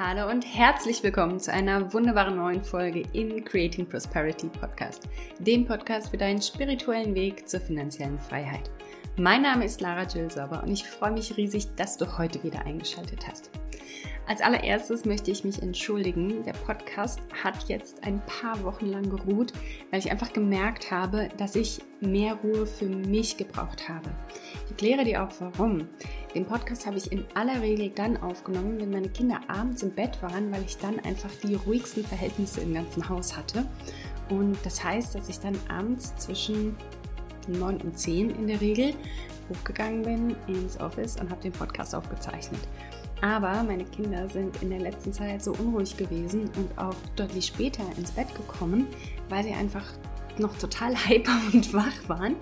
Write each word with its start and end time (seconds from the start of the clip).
Hallo 0.00 0.30
und 0.30 0.42
herzlich 0.42 1.02
willkommen 1.02 1.40
zu 1.40 1.52
einer 1.52 1.92
wunderbaren 1.92 2.36
neuen 2.36 2.62
Folge 2.62 3.02
im 3.14 3.44
Creating 3.44 3.84
Prosperity 3.84 4.46
Podcast, 4.46 5.08
dem 5.40 5.66
Podcast 5.66 6.10
für 6.10 6.16
deinen 6.16 6.40
spirituellen 6.40 7.16
Weg 7.16 7.48
zur 7.48 7.58
finanziellen 7.58 8.20
Freiheit. 8.20 8.70
Mein 9.16 9.42
Name 9.42 9.64
ist 9.64 9.80
Lara 9.80 10.04
Jill 10.04 10.30
Sauber 10.30 10.62
und 10.62 10.70
ich 10.70 10.84
freue 10.84 11.10
mich 11.10 11.36
riesig, 11.36 11.74
dass 11.74 11.96
du 11.96 12.16
heute 12.16 12.40
wieder 12.44 12.64
eingeschaltet 12.64 13.26
hast. 13.26 13.50
Als 14.28 14.42
allererstes 14.42 15.06
möchte 15.06 15.30
ich 15.30 15.42
mich 15.42 15.62
entschuldigen. 15.62 16.42
Der 16.44 16.52
Podcast 16.52 17.18
hat 17.42 17.66
jetzt 17.68 18.04
ein 18.04 18.20
paar 18.26 18.62
Wochen 18.62 18.84
lang 18.84 19.08
geruht, 19.08 19.54
weil 19.90 20.00
ich 20.00 20.10
einfach 20.10 20.34
gemerkt 20.34 20.90
habe, 20.90 21.30
dass 21.38 21.56
ich 21.56 21.80
mehr 22.02 22.34
Ruhe 22.34 22.66
für 22.66 22.84
mich 22.84 23.38
gebraucht 23.38 23.88
habe. 23.88 24.10
Ich 24.66 24.72
erkläre 24.72 25.04
dir 25.04 25.24
auch 25.24 25.32
warum. 25.40 25.88
Den 26.34 26.44
Podcast 26.44 26.86
habe 26.86 26.98
ich 26.98 27.10
in 27.10 27.24
aller 27.32 27.62
Regel 27.62 27.88
dann 27.88 28.18
aufgenommen, 28.18 28.78
wenn 28.78 28.90
meine 28.90 29.08
Kinder 29.08 29.40
abends 29.48 29.82
im 29.82 29.92
Bett 29.92 30.22
waren, 30.22 30.52
weil 30.52 30.62
ich 30.62 30.76
dann 30.76 31.00
einfach 31.00 31.30
die 31.42 31.54
ruhigsten 31.54 32.04
Verhältnisse 32.04 32.60
im 32.60 32.74
ganzen 32.74 33.08
Haus 33.08 33.34
hatte. 33.34 33.64
Und 34.28 34.58
das 34.62 34.84
heißt, 34.84 35.14
dass 35.14 35.30
ich 35.30 35.40
dann 35.40 35.58
abends 35.70 36.14
zwischen 36.16 36.76
9 37.48 37.80
und 37.80 37.98
10 37.98 38.28
in 38.28 38.46
der 38.46 38.60
Regel 38.60 38.92
hochgegangen 39.48 40.02
bin 40.02 40.36
ins 40.48 40.78
Office 40.78 41.16
und 41.18 41.30
habe 41.30 41.40
den 41.40 41.52
Podcast 41.52 41.94
aufgezeichnet. 41.94 42.60
Aber 43.20 43.62
meine 43.64 43.84
Kinder 43.84 44.28
sind 44.28 44.62
in 44.62 44.70
der 44.70 44.78
letzten 44.78 45.12
Zeit 45.12 45.42
so 45.42 45.52
unruhig 45.52 45.96
gewesen 45.96 46.50
und 46.56 46.78
auch 46.78 46.94
deutlich 47.16 47.46
später 47.46 47.82
ins 47.96 48.12
Bett 48.12 48.32
gekommen, 48.34 48.86
weil 49.28 49.42
sie 49.42 49.52
einfach 49.52 49.84
noch 50.38 50.56
total 50.56 50.94
hyper 51.08 51.36
und 51.52 51.72
wach 51.74 52.08
waren, 52.08 52.36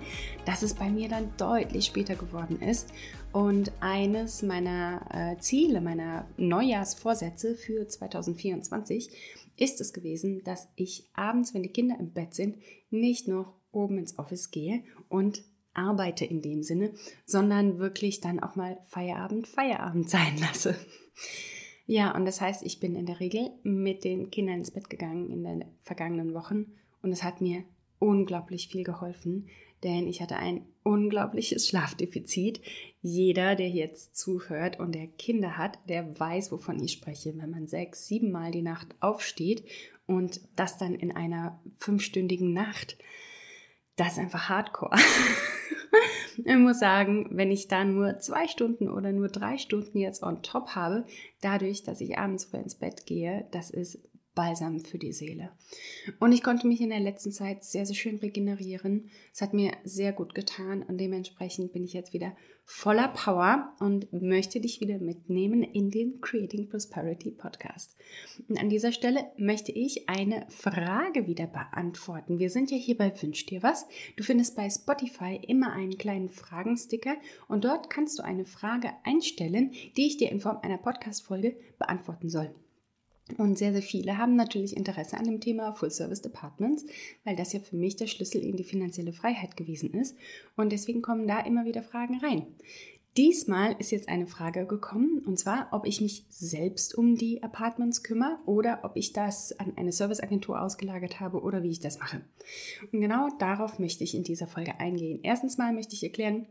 dass 0.45 0.61
es 0.61 0.75
bei 0.75 0.89
mir 0.89 1.09
dann 1.09 1.31
deutlich 1.37 1.85
später 1.85 2.15
geworden 2.15 2.61
ist. 2.61 2.89
Und 3.31 3.71
eines 3.79 4.41
meiner 4.41 5.01
äh, 5.11 5.39
Ziele, 5.39 5.81
meiner 5.81 6.27
Neujahrsvorsätze 6.37 7.55
für 7.55 7.87
2024 7.87 9.11
ist 9.57 9.81
es 9.81 9.93
gewesen, 9.93 10.43
dass 10.43 10.69
ich 10.75 11.09
abends, 11.13 11.53
wenn 11.53 11.63
die 11.63 11.69
Kinder 11.71 11.95
im 11.99 12.11
Bett 12.11 12.33
sind, 12.35 12.57
nicht 12.89 13.27
noch 13.27 13.53
oben 13.71 13.97
ins 13.97 14.17
Office 14.17 14.51
gehe 14.51 14.83
und 15.09 15.43
arbeite 15.77 16.25
in 16.25 16.41
dem 16.41 16.63
Sinne, 16.63 16.93
sondern 17.25 17.79
wirklich 17.79 18.19
dann 18.19 18.39
auch 18.39 18.55
mal 18.55 18.77
Feierabend, 18.87 19.47
Feierabend 19.47 20.09
sein 20.09 20.37
lasse. 20.39 20.75
Ja, 21.85 22.13
und 22.15 22.25
das 22.25 22.41
heißt, 22.41 22.63
ich 22.63 22.79
bin 22.79 22.95
in 22.95 23.05
der 23.05 23.19
Regel 23.19 23.49
mit 23.63 24.03
den 24.03 24.29
Kindern 24.29 24.59
ins 24.59 24.71
Bett 24.71 24.89
gegangen 24.89 25.31
in 25.31 25.43
den 25.43 25.65
vergangenen 25.81 26.33
Wochen 26.33 26.73
und 27.01 27.11
es 27.11 27.23
hat 27.23 27.39
mir 27.39 27.63
unglaublich 27.99 28.67
viel 28.67 28.83
geholfen, 28.83 29.47
denn 29.83 30.07
ich 30.07 30.21
hatte 30.21 30.37
ein 30.37 30.65
unglaubliches 30.83 31.67
Schlafdefizit. 31.69 32.61
Jeder, 33.01 33.55
der 33.55 33.69
jetzt 33.69 34.17
zuhört 34.17 34.79
und 34.79 34.93
der 34.95 35.07
Kinder 35.07 35.57
hat, 35.57 35.79
der 35.87 36.19
weiß, 36.19 36.51
wovon 36.51 36.83
ich 36.83 36.91
spreche. 36.91 37.37
Wenn 37.37 37.51
man 37.51 37.67
sechs, 37.67 38.07
sieben 38.07 38.31
Mal 38.31 38.51
die 38.51 38.61
Nacht 38.61 38.95
aufsteht 38.99 39.63
und 40.07 40.41
das 40.55 40.77
dann 40.77 40.95
in 40.95 41.11
einer 41.11 41.61
fünfstündigen 41.77 42.53
Nacht, 42.53 42.97
das 43.97 44.13
ist 44.13 44.19
einfach 44.19 44.47
Hardcore. 44.47 44.95
ich 46.37 46.55
muss 46.55 46.79
sagen, 46.79 47.27
wenn 47.31 47.51
ich 47.51 47.67
da 47.67 47.83
nur 47.83 48.19
zwei 48.19 48.47
Stunden 48.47 48.89
oder 48.89 49.11
nur 49.11 49.27
drei 49.27 49.57
Stunden 49.57 49.97
jetzt 49.97 50.23
on 50.23 50.41
top 50.43 50.69
habe, 50.69 51.05
dadurch, 51.41 51.83
dass 51.83 51.99
ich 51.99 52.17
abends 52.17 52.45
früh 52.45 52.57
ins 52.57 52.75
Bett 52.75 53.05
gehe, 53.05 53.47
das 53.51 53.69
ist 53.69 53.99
Balsam 54.37 54.79
für 54.81 54.99
die 54.99 55.13
Seele. 55.13 55.49
Und 56.19 56.31
ich 56.31 56.43
konnte 56.43 56.67
mich 56.67 56.79
in 56.79 56.91
der 56.91 56.99
letzten 56.99 57.31
Zeit 57.31 57.63
sehr, 57.63 57.87
sehr 57.87 57.95
schön 57.95 58.17
regenerieren. 58.17 59.09
Es 59.33 59.41
hat 59.41 59.55
mir 59.55 59.71
sehr 59.83 60.13
gut 60.13 60.35
getan 60.35 60.83
und 60.83 60.99
dementsprechend 60.99 61.73
bin 61.73 61.83
ich 61.83 61.93
jetzt 61.93 62.13
wieder 62.13 62.37
voller 62.63 63.07
Power 63.07 63.73
und 63.79 64.13
möchte 64.13 64.59
dich 64.59 64.79
wieder 64.79 64.99
mitnehmen 64.99 65.63
in 65.63 65.89
den 65.89 66.21
Creating 66.21 66.69
Prosperity 66.69 67.31
Podcast. 67.31 67.95
Und 68.47 68.59
an 68.59 68.69
dieser 68.69 68.91
Stelle 68.91 69.25
möchte 69.37 69.71
ich 69.71 70.07
eine 70.07 70.45
Frage 70.49 71.25
wieder 71.25 71.47
beantworten. 71.47 72.37
Wir 72.37 72.51
sind 72.51 72.69
ja 72.69 72.77
hier 72.77 72.95
bei 72.95 73.11
Wünsch 73.19 73.47
dir 73.47 73.63
was. 73.63 73.87
Du 74.17 74.23
findest 74.23 74.55
bei 74.55 74.69
Spotify 74.69 75.39
immer 75.47 75.71
einen 75.71 75.97
kleinen 75.97 76.29
Fragensticker 76.29 77.15
und 77.47 77.65
dort 77.65 77.89
kannst 77.89 78.19
du 78.19 78.23
eine 78.23 78.45
Frage 78.45 78.91
einstellen, 79.03 79.71
die 79.95 80.05
ich 80.05 80.17
dir 80.17 80.31
in 80.31 80.41
Form 80.41 80.59
einer 80.61 80.77
Podcast-Folge 80.77 81.55
beantworten 81.79 82.29
soll. 82.29 82.53
Und 83.37 83.57
sehr, 83.57 83.73
sehr 83.73 83.81
viele 83.81 84.17
haben 84.17 84.35
natürlich 84.35 84.75
Interesse 84.77 85.17
an 85.17 85.25
dem 85.25 85.41
Thema 85.41 85.73
Full 85.73 85.91
Service 85.91 86.21
Departments, 86.21 86.85
weil 87.25 87.35
das 87.35 87.53
ja 87.53 87.59
für 87.59 87.75
mich 87.75 87.95
der 87.95 88.07
Schlüssel 88.07 88.41
in 88.41 88.55
die 88.55 88.63
finanzielle 88.63 89.13
Freiheit 89.13 89.57
gewesen 89.57 89.93
ist. 89.93 90.15
Und 90.55 90.71
deswegen 90.71 91.01
kommen 91.01 91.27
da 91.27 91.39
immer 91.39 91.65
wieder 91.65 91.83
Fragen 91.83 92.19
rein. 92.19 92.47
Diesmal 93.17 93.75
ist 93.79 93.89
jetzt 93.89 94.09
eine 94.09 94.27
Frage 94.27 94.67
gekommen, 94.67 95.23
und 95.25 95.39
zwar, 95.39 95.69
ob 95.71 95.87
ich 95.87 96.01
mich 96.01 96.25
selbst 96.29 96.95
um 96.95 97.15
die 97.15 97.41
Apartments 97.41 98.03
kümmere 98.03 98.37
oder 98.45 98.81
ob 98.83 98.95
ich 98.95 99.11
das 99.11 99.59
an 99.59 99.73
eine 99.75 99.91
Serviceagentur 99.91 100.61
ausgelagert 100.61 101.19
habe 101.19 101.41
oder 101.41 101.63
wie 101.63 101.71
ich 101.71 101.79
das 101.79 101.97
mache. 101.97 102.21
Und 102.91 103.01
genau 103.01 103.29
darauf 103.39 103.79
möchte 103.79 104.03
ich 104.03 104.13
in 104.13 104.23
dieser 104.23 104.45
Folge 104.45 104.79
eingehen. 104.79 105.19
Erstens 105.23 105.57
mal 105.57 105.73
möchte 105.73 105.95
ich 105.95 106.03
erklären, 106.03 106.45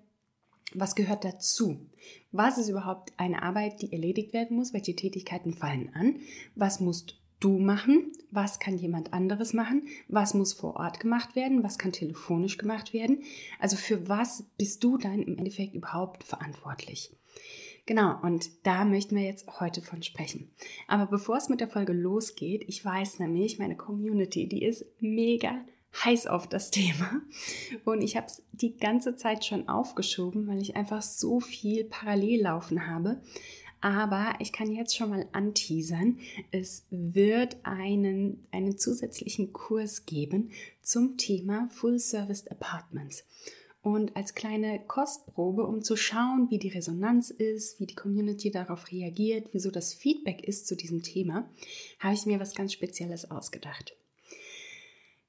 was 0.75 0.95
gehört 0.95 1.25
dazu? 1.25 1.87
Was 2.33 2.59
ist 2.59 2.69
überhaupt 2.69 3.13
eine 3.17 3.43
Arbeit, 3.43 3.83
die 3.83 3.93
erledigt 3.93 4.33
werden 4.33 4.57
muss? 4.57 4.73
Welche 4.73 4.97
Tätigkeiten 4.97 5.55
fallen 5.55 5.91
an? 5.95 6.17
Was 6.55 6.81
musst 6.81 7.19
du 7.41 7.59
machen? 7.59 8.13
Was 8.31 8.59
kann 8.59 8.77
jemand 8.77 9.13
anderes 9.13 9.53
machen? 9.53 9.89
Was 10.09 10.35
muss 10.35 10.53
vor 10.53 10.77
Ort 10.77 11.01
gemacht 11.01 11.37
werden? 11.37 11.63
Was 11.63 11.79
kann 11.79 11.93
telefonisch 11.93 12.59
gemacht 12.59 12.93
werden? 12.93 13.23
Also 13.61 13.77
für 13.77 14.09
was 14.09 14.45
bist 14.59 14.83
du 14.85 14.99
dann 14.99 15.23
im 15.23 15.39
Endeffekt 15.39 15.75
überhaupt 15.75 16.25
verantwortlich? 16.25 17.13
Genau, 17.87 18.21
und 18.23 18.51
da 18.65 18.85
möchten 18.85 19.15
wir 19.15 19.23
jetzt 19.23 19.61
heute 19.61 19.81
von 19.81 20.03
sprechen. 20.03 20.51
Aber 20.89 21.07
bevor 21.07 21.37
es 21.37 21.49
mit 21.49 21.61
der 21.61 21.69
Folge 21.69 21.93
losgeht, 21.93 22.65
ich 22.67 22.85
weiß 22.85 23.21
nämlich, 23.21 23.61
meine 23.61 23.77
Community, 23.77 24.49
die 24.49 24.65
ist 24.65 24.85
mega 24.99 25.65
heiß 26.05 26.27
auf 26.27 26.49
das 26.49 26.71
Thema. 26.73 27.23
Und 27.85 28.03
ich 28.03 28.17
habe 28.17 28.27
es 28.27 28.43
die 28.53 28.77
ganze 28.77 29.17
Zeit 29.17 29.45
schon 29.45 29.69
aufgeschoben, 29.69 30.47
weil 30.47 30.61
ich 30.61 30.77
einfach 30.77 31.03
so 31.03 31.41
viel 31.41 31.85
parallel 31.85 32.43
laufen 32.43 32.87
habe. 32.87 33.21
Aber 33.81 34.35
ich 34.41 34.53
kann 34.53 34.73
jetzt 34.73 34.97
schon 34.97 35.11
mal 35.11 35.29
anteasern, 35.33 36.19
es 36.51 36.87
wird 36.91 37.59
einen, 37.63 38.47
einen 38.51 38.79
zusätzlichen 38.79 39.53
Kurs 39.53 40.07
geben 40.07 40.51
zum 40.83 41.19
Thema 41.19 41.69
Full 41.71 41.99
Service 41.99 42.47
Apartments. 42.49 43.25
Und 43.83 44.17
als 44.17 44.35
kleine 44.35 44.81
Kostprobe, 44.85 45.65
um 45.65 45.83
zu 45.83 45.95
schauen, 45.95 46.51
wie 46.51 46.59
die 46.59 46.71
Resonanz 46.71 47.31
ist, 47.31 47.79
wie 47.79 47.87
die 47.87 47.95
Community 47.95 48.51
darauf 48.51 48.91
reagiert, 48.91 49.51
wieso 49.53 49.71
das 49.71 49.95
Feedback 49.95 50.43
ist 50.43 50.67
zu 50.67 50.75
diesem 50.75 51.05
Thema, 51.05 51.49
habe 52.01 52.15
ich 52.15 52.27
mir 52.27 52.41
was 52.41 52.57
ganz 52.57 52.73
Spezielles 52.73 53.31
ausgedacht. 53.31 53.95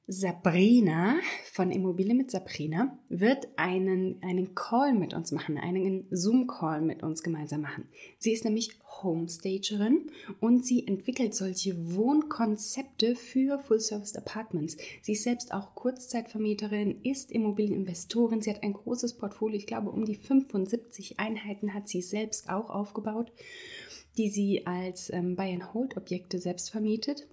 Sabrina 0.09 1.19
von 1.51 1.69
Immobilie 1.69 2.13
mit 2.13 2.31
Sabrina 2.31 2.97
wird 3.09 3.49
einen, 3.57 4.23
einen 4.23 4.55
Call 4.55 4.93
mit 4.93 5.13
uns 5.13 5.33
machen, 5.33 5.57
einen 5.57 6.07
Zoom-Call 6.11 6.79
mit 6.79 7.03
uns 7.03 7.23
gemeinsam 7.23 7.59
machen. 7.59 7.89
Sie 8.17 8.31
ist 8.31 8.45
nämlich 8.45 8.79
Homestagerin 9.03 10.09
und 10.39 10.65
sie 10.65 10.87
entwickelt 10.87 11.35
solche 11.35 11.93
Wohnkonzepte 11.93 13.17
für 13.17 13.59
Full-Service 13.59 14.15
Apartments. 14.15 14.77
Sie 15.01 15.11
ist 15.11 15.23
selbst 15.23 15.53
auch 15.53 15.75
Kurzzeitvermieterin, 15.75 17.01
ist 17.03 17.29
Immobilieninvestorin. 17.29 18.41
Sie 18.41 18.49
hat 18.49 18.63
ein 18.63 18.73
großes 18.73 19.15
Portfolio, 19.15 19.57
ich 19.57 19.67
glaube 19.67 19.91
um 19.91 20.05
die 20.05 20.15
75 20.15 21.19
Einheiten 21.19 21.73
hat 21.73 21.89
sie 21.89 22.01
selbst 22.01 22.49
auch 22.49 22.69
aufgebaut, 22.69 23.33
die 24.17 24.29
sie 24.29 24.65
als 24.65 25.11
ähm, 25.11 25.35
Buy-and-Hold-Objekte 25.35 26.39
selbst 26.39 26.69
vermietet. 26.69 27.27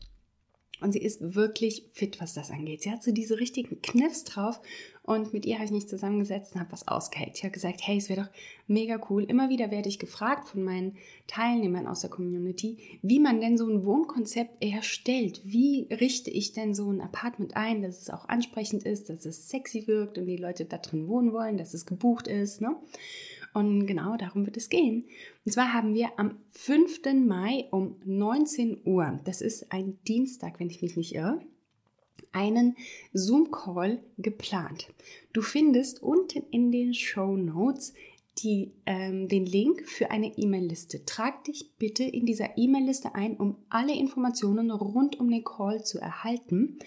Und 0.80 0.92
sie 0.92 0.98
ist 0.98 1.34
wirklich 1.34 1.84
fit, 1.92 2.20
was 2.20 2.34
das 2.34 2.50
angeht. 2.50 2.82
Sie 2.82 2.90
hat 2.90 3.02
so 3.02 3.12
diese 3.12 3.38
richtigen 3.38 3.80
Kniffs 3.80 4.24
drauf. 4.24 4.60
Und 5.02 5.32
mit 5.32 5.46
ihr 5.46 5.56
habe 5.56 5.66
ich 5.66 5.70
mich 5.70 5.88
zusammengesetzt 5.88 6.54
und 6.54 6.60
habe 6.60 6.72
was 6.72 6.88
ausgeheckt. 6.88 7.36
Ich 7.36 7.44
habe 7.44 7.52
gesagt, 7.52 7.80
hey, 7.82 7.98
es 7.98 8.08
wäre 8.08 8.22
doch 8.22 8.30
mega 8.66 8.98
cool. 9.08 9.24
Immer 9.24 9.50
wieder 9.50 9.70
werde 9.70 9.88
ich 9.88 9.98
gefragt 9.98 10.48
von 10.48 10.62
meinen 10.62 10.96
Teilnehmern 11.26 11.86
aus 11.86 12.00
der 12.00 12.10
Community, 12.10 12.78
wie 13.02 13.20
man 13.20 13.40
denn 13.40 13.56
so 13.56 13.68
ein 13.68 13.84
Wohnkonzept 13.84 14.62
erstellt. 14.62 15.42
Wie 15.44 15.86
richte 15.90 16.30
ich 16.30 16.52
denn 16.52 16.74
so 16.74 16.90
ein 16.90 17.00
Apartment 17.00 17.56
ein, 17.56 17.82
dass 17.82 18.00
es 18.00 18.10
auch 18.10 18.28
ansprechend 18.28 18.84
ist, 18.84 19.10
dass 19.10 19.26
es 19.26 19.48
sexy 19.48 19.86
wirkt 19.86 20.18
und 20.18 20.26
die 20.26 20.38
Leute 20.38 20.64
da 20.64 20.78
drin 20.78 21.06
wohnen 21.06 21.32
wollen, 21.32 21.58
dass 21.58 21.74
es 21.74 21.86
gebucht 21.86 22.26
ist. 22.26 22.62
Ne? 22.62 22.74
Und 23.54 23.86
genau 23.86 24.16
darum 24.16 24.44
wird 24.44 24.56
es 24.56 24.68
gehen. 24.68 25.04
Und 25.46 25.52
zwar 25.52 25.72
haben 25.72 25.94
wir 25.94 26.18
am 26.18 26.36
5. 26.50 27.00
Mai 27.24 27.66
um 27.70 27.96
19 28.04 28.80
Uhr, 28.84 29.20
das 29.24 29.40
ist 29.40 29.72
ein 29.72 29.96
Dienstag, 30.06 30.58
wenn 30.58 30.68
ich 30.68 30.82
mich 30.82 30.96
nicht 30.96 31.14
irre, 31.14 31.40
einen 32.32 32.76
Zoom-Call 33.12 34.02
geplant. 34.18 34.88
Du 35.32 35.40
findest 35.40 36.02
unten 36.02 36.42
in 36.50 36.72
den 36.72 36.94
Show 36.94 37.36
Notes 37.36 37.94
die, 38.38 38.72
ähm, 38.86 39.28
den 39.28 39.46
Link 39.46 39.86
für 39.86 40.10
eine 40.10 40.36
E-Mail-Liste. 40.36 41.04
Trag 41.04 41.44
dich 41.44 41.72
bitte 41.78 42.02
in 42.02 42.26
dieser 42.26 42.58
E-Mail-Liste 42.58 43.14
ein, 43.14 43.36
um 43.36 43.56
alle 43.68 43.94
Informationen 43.94 44.70
rund 44.70 45.20
um 45.20 45.30
den 45.30 45.44
Call 45.44 45.84
zu 45.84 45.98
erhalten. 45.98 46.78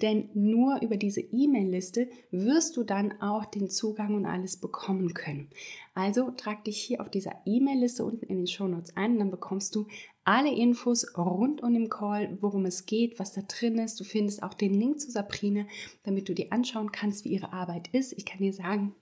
Denn 0.00 0.30
nur 0.34 0.80
über 0.82 0.96
diese 0.96 1.20
E-Mail-Liste 1.20 2.08
wirst 2.30 2.76
du 2.76 2.84
dann 2.84 3.20
auch 3.20 3.44
den 3.44 3.68
Zugang 3.68 4.14
und 4.14 4.26
alles 4.26 4.56
bekommen 4.56 5.12
können. 5.12 5.50
Also 5.94 6.30
trag 6.30 6.64
dich 6.64 6.78
hier 6.78 7.00
auf 7.00 7.10
dieser 7.10 7.34
E-Mail-Liste 7.44 8.04
unten 8.04 8.24
in 8.26 8.38
den 8.38 8.46
Show 8.46 8.66
Notes 8.66 8.96
ein 8.96 9.12
und 9.12 9.18
dann 9.18 9.30
bekommst 9.30 9.74
du 9.74 9.86
alle 10.24 10.52
Infos 10.52 11.06
rund 11.18 11.62
um 11.62 11.74
den 11.74 11.90
Call, 11.90 12.38
worum 12.40 12.64
es 12.64 12.86
geht, 12.86 13.18
was 13.18 13.32
da 13.32 13.42
drin 13.42 13.78
ist. 13.78 14.00
Du 14.00 14.04
findest 14.04 14.42
auch 14.42 14.54
den 14.54 14.72
Link 14.72 14.98
zu 15.00 15.10
Sabrine, 15.10 15.66
damit 16.02 16.28
du 16.28 16.34
dir 16.34 16.50
anschauen 16.50 16.92
kannst, 16.92 17.24
wie 17.24 17.30
ihre 17.30 17.52
Arbeit 17.52 17.88
ist. 17.92 18.14
Ich 18.16 18.24
kann 18.24 18.38
dir 18.38 18.54
sagen, 18.54 18.94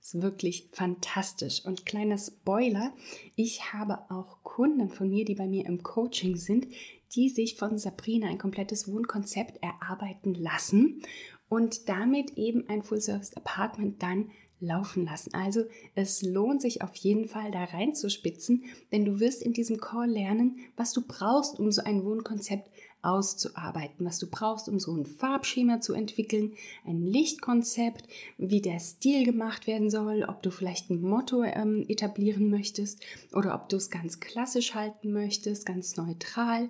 ist 0.00 0.22
wirklich 0.22 0.68
fantastisch. 0.72 1.64
Und 1.64 1.86
kleiner 1.86 2.18
Spoiler, 2.18 2.92
ich 3.36 3.72
habe 3.72 3.98
auch 4.10 4.42
Kunden 4.42 4.88
von 4.88 5.08
mir, 5.08 5.24
die 5.24 5.34
bei 5.34 5.46
mir 5.46 5.66
im 5.66 5.82
Coaching 5.82 6.36
sind, 6.36 6.66
die 7.14 7.28
sich 7.28 7.56
von 7.56 7.78
Sabrina 7.78 8.28
ein 8.28 8.38
komplettes 8.38 8.90
Wohnkonzept 8.90 9.62
erarbeiten 9.62 10.34
lassen 10.34 11.02
und 11.48 11.88
damit 11.88 12.38
eben 12.38 12.68
ein 12.68 12.82
Full-Service-Apartment 12.82 14.02
dann 14.02 14.30
laufen 14.60 15.06
lassen. 15.06 15.34
Also 15.34 15.64
es 15.94 16.22
lohnt 16.22 16.62
sich 16.62 16.82
auf 16.82 16.94
jeden 16.96 17.26
Fall 17.26 17.50
da 17.50 17.64
reinzuspitzen, 17.64 18.64
denn 18.92 19.04
du 19.04 19.18
wirst 19.18 19.42
in 19.42 19.52
diesem 19.52 19.78
Call 19.78 20.10
lernen, 20.10 20.58
was 20.76 20.92
du 20.92 21.02
brauchst, 21.06 21.58
um 21.58 21.72
so 21.72 21.82
ein 21.82 22.04
Wohnkonzept 22.04 22.70
auszuarbeiten, 23.02 24.04
was 24.04 24.18
du 24.18 24.28
brauchst, 24.28 24.68
um 24.68 24.78
so 24.78 24.94
ein 24.94 25.06
Farbschema 25.06 25.80
zu 25.80 25.94
entwickeln, 25.94 26.52
ein 26.84 27.02
Lichtkonzept, 27.02 28.04
wie 28.38 28.60
der 28.60 28.78
Stil 28.78 29.24
gemacht 29.24 29.66
werden 29.66 29.90
soll, 29.90 30.24
ob 30.28 30.42
du 30.42 30.50
vielleicht 30.50 30.90
ein 30.90 31.00
Motto 31.00 31.42
ähm, 31.42 31.84
etablieren 31.88 32.50
möchtest 32.50 33.02
oder 33.32 33.54
ob 33.54 33.68
du 33.68 33.76
es 33.76 33.90
ganz 33.90 34.20
klassisch 34.20 34.74
halten 34.74 35.12
möchtest, 35.12 35.66
ganz 35.66 35.96
neutral. 35.96 36.68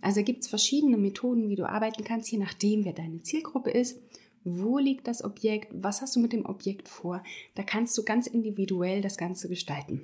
Also 0.00 0.22
gibt 0.22 0.42
es 0.42 0.48
verschiedene 0.48 0.96
Methoden, 0.96 1.48
wie 1.48 1.56
du 1.56 1.68
arbeiten 1.68 2.04
kannst, 2.04 2.30
je 2.30 2.38
nachdem, 2.38 2.84
wer 2.84 2.92
deine 2.92 3.22
Zielgruppe 3.22 3.70
ist. 3.70 4.00
Wo 4.44 4.78
liegt 4.78 5.06
das 5.06 5.22
Objekt? 5.22 5.68
Was 5.72 6.00
hast 6.00 6.16
du 6.16 6.20
mit 6.20 6.32
dem 6.32 6.46
Objekt 6.46 6.88
vor? 6.88 7.22
Da 7.54 7.62
kannst 7.62 7.96
du 7.98 8.02
ganz 8.02 8.26
individuell 8.26 9.02
das 9.02 9.16
Ganze 9.16 9.48
gestalten. 9.48 10.02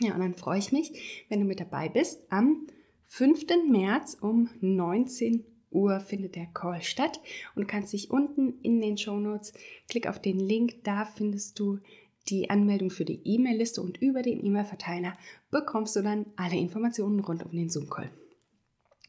Ja, 0.00 0.14
und 0.14 0.20
dann 0.20 0.34
freue 0.34 0.58
ich 0.58 0.72
mich, 0.72 1.24
wenn 1.28 1.40
du 1.40 1.46
mit 1.46 1.60
dabei 1.60 1.88
bist 1.88 2.22
am 2.30 2.66
5. 3.12 3.44
März 3.68 4.16
um 4.20 4.48
19 4.60 5.44
Uhr 5.72 5.98
findet 5.98 6.36
der 6.36 6.46
Call 6.46 6.80
statt 6.80 7.20
und 7.56 7.66
kannst 7.66 7.92
dich 7.92 8.08
unten 8.08 8.60
in 8.62 8.80
den 8.80 8.96
Show 8.96 9.18
Notes 9.18 9.52
klick 9.88 10.06
auf 10.06 10.22
den 10.22 10.38
Link, 10.38 10.84
da 10.84 11.04
findest 11.04 11.58
du 11.58 11.80
die 12.28 12.50
Anmeldung 12.50 12.88
für 12.90 13.04
die 13.04 13.20
E-Mail-Liste 13.24 13.82
und 13.82 14.00
über 14.00 14.22
den 14.22 14.44
E-Mail-Verteiler 14.46 15.14
bekommst 15.50 15.96
du 15.96 16.02
dann 16.02 16.26
alle 16.36 16.56
Informationen 16.56 17.18
rund 17.18 17.44
um 17.44 17.50
den 17.50 17.68
Zoom-Call. 17.68 18.12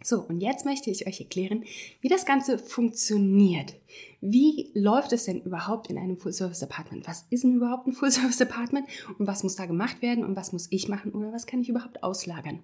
So, 0.03 0.21
und 0.21 0.42
jetzt 0.42 0.65
möchte 0.65 0.89
ich 0.89 1.06
euch 1.06 1.21
erklären, 1.21 1.63
wie 2.01 2.09
das 2.09 2.25
Ganze 2.25 2.57
funktioniert. 2.57 3.75
Wie 4.19 4.71
läuft 4.74 5.13
es 5.13 5.25
denn 5.25 5.44
überhaupt 5.44 5.92
in 5.92 6.00
einem 6.00 6.18
Full-Service-Apartment? 6.18 7.07
Was 7.07 7.27
ist 7.30 7.44
denn 7.44 7.53
überhaupt 7.53 7.86
ein 7.86 7.94
Full-Service-Apartment 7.94 8.88
und 9.19 9.27
was 9.27 9.44
muss 9.44 9.57
da 9.57 9.68
gemacht 9.68 10.01
werden 10.01 10.25
und 10.25 10.36
was 10.36 10.53
muss 10.53 10.68
ich 10.71 10.88
machen 10.88 11.12
oder 11.12 11.31
was 11.31 11.45
kann 11.45 11.62
ich 11.62 11.69
überhaupt 11.69 12.01
auslagern? 12.01 12.62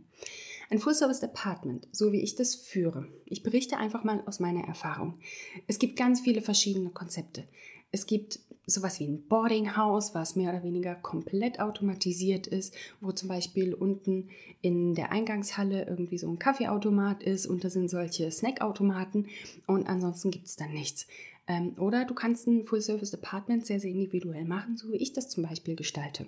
Ein 0.70 0.80
Full-Service 0.80 1.24
Apartment, 1.24 1.88
so 1.92 2.12
wie 2.12 2.22
ich 2.22 2.36
das 2.36 2.56
führe. 2.56 3.08
Ich 3.26 3.44
berichte 3.44 3.78
einfach 3.78 4.04
mal 4.04 4.22
aus 4.26 4.40
meiner 4.40 4.68
Erfahrung. 4.68 5.20
Es 5.66 5.80
gibt 5.80 5.96
ganz 5.96 6.22
viele 6.22 6.42
verschiedene 6.42 6.90
Konzepte. 6.90 7.48
Es 7.92 8.06
gibt 8.06 8.40
sowas 8.66 9.00
wie 9.00 9.08
ein 9.08 9.26
Boarding 9.28 9.78
House, 9.78 10.14
was 10.14 10.36
mehr 10.36 10.50
oder 10.50 10.64
weniger 10.64 10.94
komplett 10.94 11.62
automatisiert 11.62 12.48
ist, 12.48 12.76
wo 13.00 13.14
zum 13.14 13.30
Beispiel 13.30 13.74
unten 13.74 14.30
in 14.62 14.94
der 14.94 15.14
Eingangshalle 15.14 15.88
irgendwie 15.88 16.18
so 16.18 16.30
ein 16.30 16.38
Kaffeeautomat 16.38 17.24
ist 17.24 17.48
und 17.48 17.64
da 17.64 17.70
sind 17.70 17.90
solche 17.90 18.30
Snackautomaten 18.30 19.28
und 19.68 19.88
ansonsten 19.88 20.32
gibt 20.32 20.48
es 20.48 20.58
dann 20.58 20.74
nichts. 20.74 21.08
Ähm, 21.48 21.76
oder 21.80 22.04
du 22.04 22.14
kannst 22.14 22.46
ein 22.48 22.66
Full-Service 22.66 23.14
Apartment 23.14 23.66
sehr, 23.66 23.80
sehr 23.80 23.92
individuell 23.92 24.44
machen, 24.44 24.76
so 24.76 24.92
wie 24.92 24.98
ich 24.98 25.14
das 25.14 25.30
zum 25.30 25.44
Beispiel 25.44 25.78
gestalte. 25.78 26.28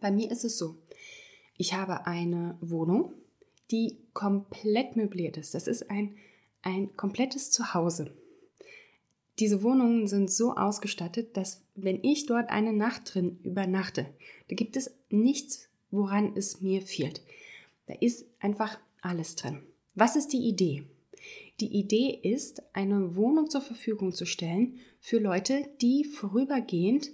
Bei 0.00 0.10
mir 0.10 0.32
ist 0.32 0.44
es 0.44 0.58
so, 0.58 0.82
ich 1.56 1.74
habe 1.74 2.06
eine 2.08 2.58
Wohnung, 2.60 3.14
die 3.70 3.98
komplett 4.12 4.96
möbliert 4.96 5.36
ist. 5.36 5.54
Das 5.54 5.66
ist 5.66 5.90
ein, 5.90 6.16
ein 6.62 6.96
komplettes 6.96 7.50
Zuhause. 7.50 8.14
Diese 9.40 9.62
Wohnungen 9.62 10.06
sind 10.06 10.30
so 10.30 10.54
ausgestattet, 10.54 11.36
dass 11.36 11.62
wenn 11.74 12.02
ich 12.04 12.26
dort 12.26 12.50
eine 12.50 12.72
Nacht 12.72 13.14
drin 13.14 13.38
übernachte, 13.42 14.06
da 14.48 14.54
gibt 14.54 14.76
es 14.76 14.94
nichts, 15.10 15.68
woran 15.90 16.36
es 16.36 16.60
mir 16.60 16.82
fehlt. 16.82 17.20
Da 17.86 17.94
ist 18.00 18.26
einfach 18.38 18.78
alles 19.00 19.34
drin. 19.34 19.60
Was 19.94 20.16
ist 20.16 20.32
die 20.32 20.48
Idee? 20.48 20.84
Die 21.60 21.72
Idee 21.76 22.18
ist, 22.22 22.62
eine 22.74 23.16
Wohnung 23.16 23.48
zur 23.48 23.60
Verfügung 23.60 24.12
zu 24.12 24.26
stellen 24.26 24.78
für 25.00 25.18
Leute, 25.18 25.68
die 25.80 26.04
vorübergehend 26.04 27.10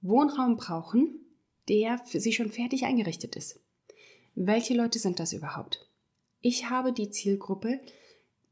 Wohnraum 0.00 0.56
brauchen, 0.56 1.20
der 1.68 1.98
für 1.98 2.20
sie 2.20 2.32
schon 2.32 2.50
fertig 2.50 2.84
eingerichtet 2.84 3.36
ist. 3.36 3.60
Welche 4.34 4.74
Leute 4.74 4.98
sind 4.98 5.20
das 5.20 5.32
überhaupt? 5.32 5.87
Ich 6.40 6.70
habe 6.70 6.92
die 6.92 7.10
Zielgruppe, 7.10 7.80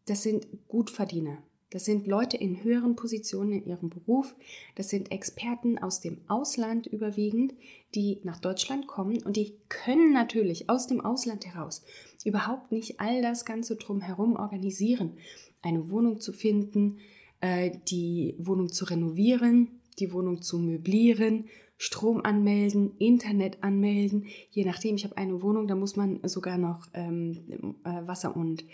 das 0.06 0.22
sind 0.22 0.46
Gutverdiener. 0.68 1.42
Das 1.70 1.84
sind 1.84 2.06
Leute 2.06 2.36
in 2.36 2.62
höheren 2.62 2.94
Positionen 2.94 3.52
in 3.52 3.66
ihrem 3.66 3.90
Beruf. 3.90 4.34
Das 4.76 4.88
sind 4.88 5.10
Experten 5.10 5.78
aus 5.78 6.00
dem 6.00 6.20
Ausland 6.28 6.86
überwiegend, 6.86 7.54
die 7.94 8.20
nach 8.22 8.40
Deutschland 8.40 8.86
kommen 8.86 9.22
und 9.24 9.36
die 9.36 9.56
können 9.68 10.12
natürlich 10.12 10.70
aus 10.70 10.86
dem 10.86 11.00
Ausland 11.00 11.44
heraus 11.44 11.82
überhaupt 12.24 12.72
nicht 12.72 13.00
all 13.00 13.20
das 13.20 13.44
Ganze 13.44 13.76
drumherum 13.76 14.36
organisieren. 14.36 15.18
Eine 15.62 15.90
Wohnung 15.90 16.20
zu 16.20 16.32
finden, 16.32 16.98
äh, 17.40 17.72
die 17.88 18.36
Wohnung 18.38 18.72
zu 18.72 18.84
renovieren, 18.84 19.80
die 19.98 20.12
Wohnung 20.12 20.42
zu 20.42 20.58
möblieren, 20.58 21.46
Strom 21.78 22.22
anmelden, 22.24 22.96
Internet 22.98 23.62
anmelden. 23.62 24.26
Je 24.50 24.64
nachdem, 24.64 24.96
ich 24.96 25.04
habe 25.04 25.16
eine 25.16 25.42
Wohnung, 25.42 25.68
da 25.68 25.74
muss 25.74 25.96
man 25.96 26.20
sogar 26.26 26.58
noch 26.58 26.86
ähm, 26.94 27.76
äh, 27.84 28.06
Wasser 28.06 28.34
und 28.34 28.64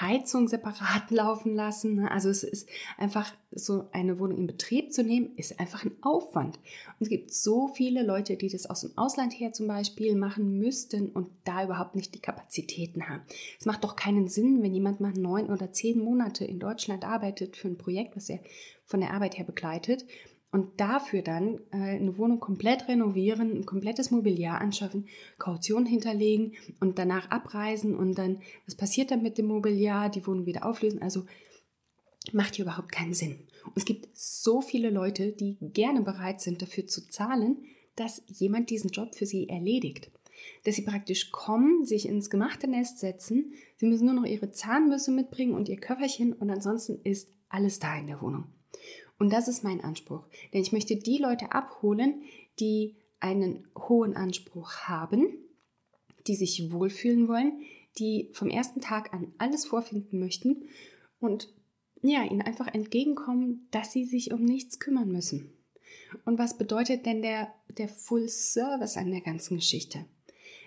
Heizung 0.00 0.48
separat 0.48 1.10
laufen 1.10 1.54
lassen. 1.54 1.96
Ne? 1.96 2.10
Also 2.10 2.28
es 2.28 2.42
ist 2.42 2.68
einfach 2.96 3.32
so 3.50 3.88
eine 3.92 4.18
Wohnung 4.18 4.38
in 4.38 4.46
Betrieb 4.46 4.92
zu 4.92 5.02
nehmen, 5.02 5.34
ist 5.36 5.58
einfach 5.58 5.84
ein 5.84 5.96
Aufwand. 6.02 6.56
Und 6.56 7.00
es 7.00 7.08
gibt 7.08 7.32
so 7.32 7.68
viele 7.68 8.02
Leute, 8.02 8.36
die 8.36 8.48
das 8.48 8.66
aus 8.66 8.82
dem 8.82 8.96
Ausland 8.96 9.32
her 9.32 9.52
zum 9.52 9.66
Beispiel 9.66 10.14
machen 10.14 10.58
müssten 10.58 11.10
und 11.10 11.30
da 11.44 11.64
überhaupt 11.64 11.96
nicht 11.96 12.14
die 12.14 12.20
Kapazitäten 12.20 13.08
haben. 13.08 13.22
Es 13.58 13.66
macht 13.66 13.84
doch 13.84 13.96
keinen 13.96 14.28
Sinn, 14.28 14.62
wenn 14.62 14.74
jemand 14.74 15.00
mal 15.00 15.12
neun 15.12 15.50
oder 15.50 15.72
zehn 15.72 15.98
Monate 15.98 16.44
in 16.44 16.60
Deutschland 16.60 17.04
arbeitet 17.04 17.56
für 17.56 17.68
ein 17.68 17.78
Projekt, 17.78 18.16
was 18.16 18.28
er 18.28 18.40
von 18.84 19.00
der 19.00 19.12
Arbeit 19.12 19.38
her 19.38 19.44
begleitet 19.44 20.04
und 20.50 20.80
dafür 20.80 21.22
dann 21.22 21.60
äh, 21.72 21.76
eine 21.76 22.16
Wohnung 22.16 22.40
komplett 22.40 22.88
renovieren, 22.88 23.58
ein 23.58 23.66
komplettes 23.66 24.10
Mobiliar 24.10 24.60
anschaffen, 24.60 25.06
Kaution 25.38 25.84
hinterlegen 25.84 26.54
und 26.80 26.98
danach 26.98 27.30
abreisen 27.30 27.94
und 27.94 28.16
dann, 28.16 28.40
was 28.64 28.74
passiert 28.74 29.10
dann 29.10 29.22
mit 29.22 29.36
dem 29.36 29.46
Mobiliar, 29.46 30.08
die 30.08 30.26
Wohnung 30.26 30.46
wieder 30.46 30.64
auflösen. 30.64 31.02
Also 31.02 31.24
macht 32.32 32.56
hier 32.56 32.64
überhaupt 32.64 32.92
keinen 32.92 33.14
Sinn. 33.14 33.46
Und 33.64 33.76
es 33.76 33.84
gibt 33.84 34.08
so 34.14 34.60
viele 34.60 34.90
Leute, 34.90 35.32
die 35.32 35.58
gerne 35.60 36.02
bereit 36.02 36.40
sind, 36.40 36.62
dafür 36.62 36.86
zu 36.86 37.08
zahlen, 37.08 37.64
dass 37.96 38.22
jemand 38.28 38.70
diesen 38.70 38.90
Job 38.90 39.14
für 39.14 39.26
sie 39.26 39.48
erledigt. 39.48 40.10
Dass 40.64 40.76
sie 40.76 40.82
praktisch 40.82 41.30
kommen, 41.30 41.84
sich 41.84 42.08
ins 42.08 42.30
gemachte 42.30 42.68
Nest 42.68 43.00
setzen, 43.00 43.52
sie 43.76 43.86
müssen 43.86 44.06
nur 44.06 44.14
noch 44.14 44.24
ihre 44.24 44.50
Zahnbürste 44.50 45.10
mitbringen 45.10 45.54
und 45.54 45.68
ihr 45.68 45.78
Köfferchen 45.78 46.32
und 46.32 46.48
ansonsten 46.48 47.00
ist 47.02 47.32
alles 47.48 47.80
da 47.80 47.98
in 47.98 48.06
der 48.06 48.22
Wohnung. 48.22 48.44
Und 49.18 49.32
das 49.32 49.48
ist 49.48 49.64
mein 49.64 49.82
Anspruch. 49.82 50.26
Denn 50.52 50.62
ich 50.62 50.72
möchte 50.72 50.96
die 50.96 51.18
Leute 51.18 51.52
abholen, 51.52 52.22
die 52.60 52.96
einen 53.20 53.66
hohen 53.76 54.16
Anspruch 54.16 54.72
haben, 54.82 55.26
die 56.26 56.36
sich 56.36 56.70
wohlfühlen 56.72 57.28
wollen, 57.28 57.60
die 57.98 58.30
vom 58.32 58.48
ersten 58.48 58.80
Tag 58.80 59.12
an 59.12 59.32
alles 59.38 59.64
vorfinden 59.64 60.20
möchten 60.20 60.68
und 61.20 61.52
ja, 62.02 62.22
ihnen 62.22 62.42
einfach 62.42 62.68
entgegenkommen, 62.68 63.66
dass 63.72 63.92
sie 63.92 64.04
sich 64.04 64.32
um 64.32 64.44
nichts 64.44 64.78
kümmern 64.78 65.10
müssen. 65.10 65.52
Und 66.24 66.38
was 66.38 66.56
bedeutet 66.56 67.06
denn 67.06 67.22
der, 67.22 67.52
der 67.76 67.88
Full 67.88 68.28
Service 68.28 68.96
an 68.96 69.10
der 69.10 69.20
ganzen 69.20 69.56
Geschichte? 69.56 70.04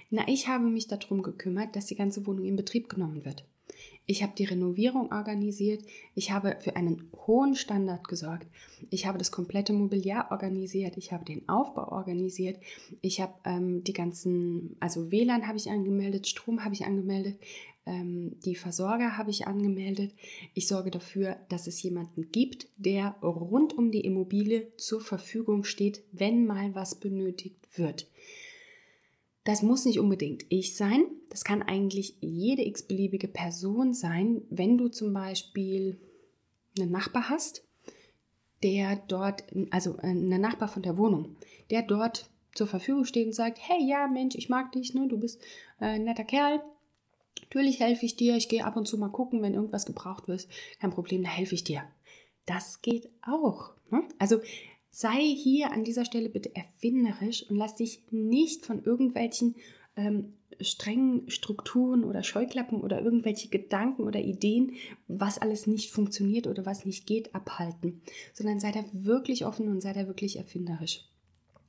Na, 0.09 0.27
ich 0.27 0.49
habe 0.49 0.65
mich 0.65 0.87
darum 0.87 1.23
gekümmert, 1.23 1.75
dass 1.75 1.85
die 1.85 1.95
ganze 1.95 2.25
Wohnung 2.27 2.45
in 2.45 2.57
Betrieb 2.57 2.89
genommen 2.89 3.23
wird. 3.23 3.45
Ich 4.07 4.23
habe 4.23 4.33
die 4.37 4.45
Renovierung 4.45 5.11
organisiert. 5.11 5.83
Ich 6.15 6.31
habe 6.31 6.57
für 6.59 6.75
einen 6.75 7.09
hohen 7.27 7.55
Standard 7.55 8.07
gesorgt. 8.07 8.47
Ich 8.89 9.05
habe 9.05 9.17
das 9.17 9.31
komplette 9.31 9.73
Mobiliar 9.73 10.31
organisiert. 10.31 10.97
Ich 10.97 11.13
habe 11.13 11.23
den 11.23 11.47
Aufbau 11.47 11.91
organisiert. 11.91 12.59
Ich 13.01 13.21
habe 13.21 13.33
ähm, 13.45 13.83
die 13.83 13.93
ganzen, 13.93 14.75
also 14.79 15.11
WLAN 15.11 15.47
habe 15.47 15.57
ich 15.57 15.69
angemeldet, 15.69 16.27
Strom 16.27 16.63
habe 16.63 16.73
ich 16.73 16.85
angemeldet. 16.85 17.39
ähm, 17.85 18.37
die 18.45 18.55
Versorger 18.55 19.17
habe 19.17 19.31
ich 19.31 19.47
angemeldet. 19.47 20.13
Ich 20.53 20.67
sorge 20.67 20.91
dafür, 20.91 21.37
dass 21.49 21.67
es 21.67 21.81
jemanden 21.81 22.31
gibt, 22.31 22.67
der 22.77 23.15
rund 23.21 23.77
um 23.77 23.91
die 23.91 24.01
Immobilie 24.01 24.75
zur 24.77 25.01
Verfügung 25.01 25.63
steht, 25.63 26.03
wenn 26.11 26.45
mal 26.45 26.75
was 26.75 26.95
benötigt 26.95 27.55
wird. 27.75 28.07
Das 29.43 29.63
muss 29.63 29.85
nicht 29.85 29.99
unbedingt 29.99 30.45
ich 30.49 30.75
sein. 30.75 31.05
Das 31.29 31.43
kann 31.43 31.63
eigentlich 31.63 32.15
jede 32.19 32.65
x-beliebige 32.65 33.27
Person 33.27 33.93
sein, 33.93 34.41
wenn 34.49 34.77
du 34.77 34.87
zum 34.89 35.13
Beispiel 35.13 35.99
einen 36.77 36.91
Nachbar 36.91 37.29
hast, 37.29 37.63
der 38.63 38.97
dort, 39.07 39.43
also 39.71 39.97
äh, 39.97 40.07
einen 40.07 40.41
Nachbar 40.41 40.67
von 40.67 40.83
der 40.83 40.97
Wohnung, 40.97 41.35
der 41.71 41.81
dort 41.81 42.29
zur 42.53 42.67
Verfügung 42.67 43.05
steht 43.05 43.27
und 43.27 43.33
sagt, 43.33 43.57
hey, 43.61 43.83
ja, 43.87 44.07
Mensch, 44.07 44.35
ich 44.35 44.49
mag 44.49 44.71
dich, 44.73 44.93
ne? 44.93 45.07
du 45.07 45.17
bist 45.17 45.41
äh, 45.79 45.85
ein 45.85 46.03
netter 46.03 46.23
Kerl. 46.23 46.61
Natürlich 47.41 47.79
helfe 47.79 48.05
ich 48.05 48.15
dir. 48.15 48.35
Ich 48.35 48.49
gehe 48.49 48.65
ab 48.65 48.75
und 48.77 48.87
zu 48.87 48.97
mal 48.97 49.09
gucken, 49.09 49.41
wenn 49.41 49.53
irgendwas 49.53 49.85
gebraucht 49.85 50.27
wird. 50.27 50.47
Kein 50.79 50.91
Problem, 50.91 51.23
da 51.23 51.29
helfe 51.29 51.55
ich 51.55 51.63
dir. 51.63 51.83
Das 52.45 52.81
geht 52.81 53.09
auch. 53.21 53.71
Ne? 53.89 54.03
Also 54.19 54.41
sei 54.91 55.21
hier 55.21 55.71
an 55.71 55.83
dieser 55.83 56.05
Stelle 56.05 56.29
bitte 56.29 56.55
erfinderisch 56.55 57.49
und 57.49 57.55
lass 57.55 57.75
dich 57.75 58.03
nicht 58.11 58.65
von 58.65 58.83
irgendwelchen 58.83 59.55
ähm, 59.95 60.33
strengen 60.59 61.29
Strukturen 61.29 62.03
oder 62.03 62.23
Scheuklappen 62.23 62.81
oder 62.81 63.01
irgendwelche 63.01 63.49
Gedanken 63.49 64.03
oder 64.03 64.19
Ideen, 64.19 64.73
was 65.07 65.39
alles 65.39 65.65
nicht 65.65 65.91
funktioniert 65.91 66.45
oder 66.45 66.65
was 66.65 66.85
nicht 66.85 67.07
geht, 67.07 67.33
abhalten, 67.33 68.01
sondern 68.33 68.59
sei 68.59 68.71
da 68.71 68.83
wirklich 68.91 69.45
offen 69.45 69.69
und 69.69 69.81
sei 69.81 69.93
da 69.93 70.07
wirklich 70.07 70.37
erfinderisch. 70.37 71.05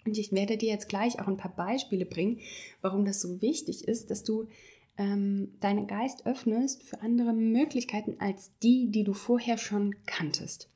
Und 0.05 0.19
ich 0.19 0.33
werde 0.33 0.57
dir 0.57 0.71
jetzt 0.71 0.89
gleich 0.89 1.21
auch 1.21 1.29
ein 1.29 1.37
paar 1.37 1.55
Beispiele 1.55 2.05
bringen, 2.05 2.41
warum 2.81 3.05
das 3.05 3.21
so 3.21 3.41
wichtig 3.41 3.87
ist, 3.87 4.11
dass 4.11 4.25
du 4.25 4.49
ähm, 4.99 5.55
deinen 5.61 5.87
Geist 5.87 6.27
öffnest 6.27 6.83
für 6.83 7.01
andere 7.03 7.33
Möglichkeiten 7.33 8.17
als 8.19 8.51
die, 8.63 8.91
die 8.91 9.05
du 9.05 9.13
vorher 9.13 9.59
schon 9.59 9.95
kanntest. 10.07 10.72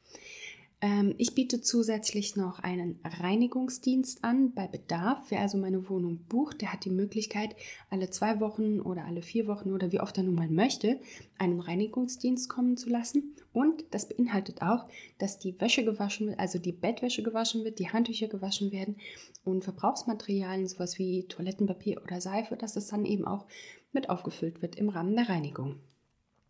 Ähm, 0.83 1.14
ich 1.16 1.35
biete 1.35 1.62
zusätzlich 1.62 2.37
noch 2.37 2.59
einen 2.59 3.00
Reinigungsdienst 3.02 4.23
an 4.23 4.52
bei 4.52 4.66
Bedarf. 4.66 5.30
Wer 5.30 5.40
also 5.40 5.56
meine 5.56 5.88
Wohnung 5.88 6.18
bucht, 6.28 6.61
der 6.61 6.73
hat 6.73 6.85
die 6.85 6.90
Möglichkeit, 6.90 7.56
alle 7.88 8.11
zwei 8.11 8.40
Wochen 8.40 8.80
oder 8.80 9.06
alle 9.06 9.23
vier 9.23 9.47
Wochen 9.47 9.73
oder 9.73 9.90
wie 9.90 10.00
oft 10.00 10.18
er 10.18 10.25
nun 10.25 10.35
mal 10.35 10.50
möchte, 10.50 11.00
einen 11.38 11.61
Reinigungsdienst 11.61 12.50
kommen 12.50 12.76
zu 12.76 12.90
lassen. 12.90 13.35
Und 13.54 13.85
das 13.90 14.09
beinhaltet 14.09 14.61
auch, 14.61 14.87
dass 15.16 15.38
die 15.38 15.59
Wäsche 15.61 15.83
gewaschen 15.83 16.28
wird, 16.28 16.38
also 16.38 16.59
die 16.59 16.73
Bettwäsche 16.73 17.23
gewaschen 17.23 17.64
wird, 17.64 17.78
die 17.78 17.88
Handtücher 17.88 18.28
gewaschen 18.28 18.71
werden 18.71 18.97
und 19.45 19.64
Verbrauchsmaterialien, 19.64 20.68
sowas 20.68 20.99
wie 20.99 21.26
Toilettenpapier 21.26 22.02
oder 22.02 22.21
Seife, 22.21 22.56
dass 22.56 22.75
das 22.75 22.88
dann 22.88 23.06
eben 23.06 23.26
auch 23.26 23.47
mit 23.92 24.11
aufgefüllt 24.11 24.61
wird 24.61 24.76
im 24.76 24.90
Rahmen 24.90 25.16
der 25.16 25.30
Reinigung. 25.30 25.76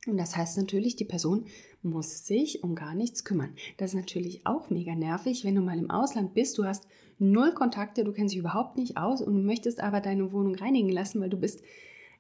Und 0.07 0.19
das 0.19 0.37
heißt 0.37 0.57
natürlich, 0.57 0.97
die 0.97 1.05
Person 1.05 1.47
muss 1.83 2.27
sich 2.27 2.63
um 2.63 2.75
gar 2.75 2.95
nichts 2.95 3.25
kümmern. 3.25 3.55
Das 3.77 3.91
ist 3.91 3.97
natürlich 3.97 4.47
auch 4.47 4.71
mega 4.71 4.95
nervig, 4.95 5.45
wenn 5.45 5.55
du 5.55 5.63
mal 5.63 5.79
im 5.79 5.91
Ausland 5.91 6.35
bist, 6.35 6.59
du 6.59 6.65
hast 6.65 6.87
null 7.19 7.53
Kontakte, 7.53 8.05
du 8.05 8.13
kennst 8.13 8.35
dich 8.35 8.41
überhaupt 8.41 8.77
nicht 8.77 8.97
aus 8.97 9.21
und 9.21 9.45
möchtest 9.45 9.81
aber 9.81 10.01
deine 10.01 10.33
Wohnung 10.33 10.55
reinigen 10.55 10.91
lassen, 10.91 11.21
weil 11.21 11.31
du 11.31 11.39
bist 11.39 11.63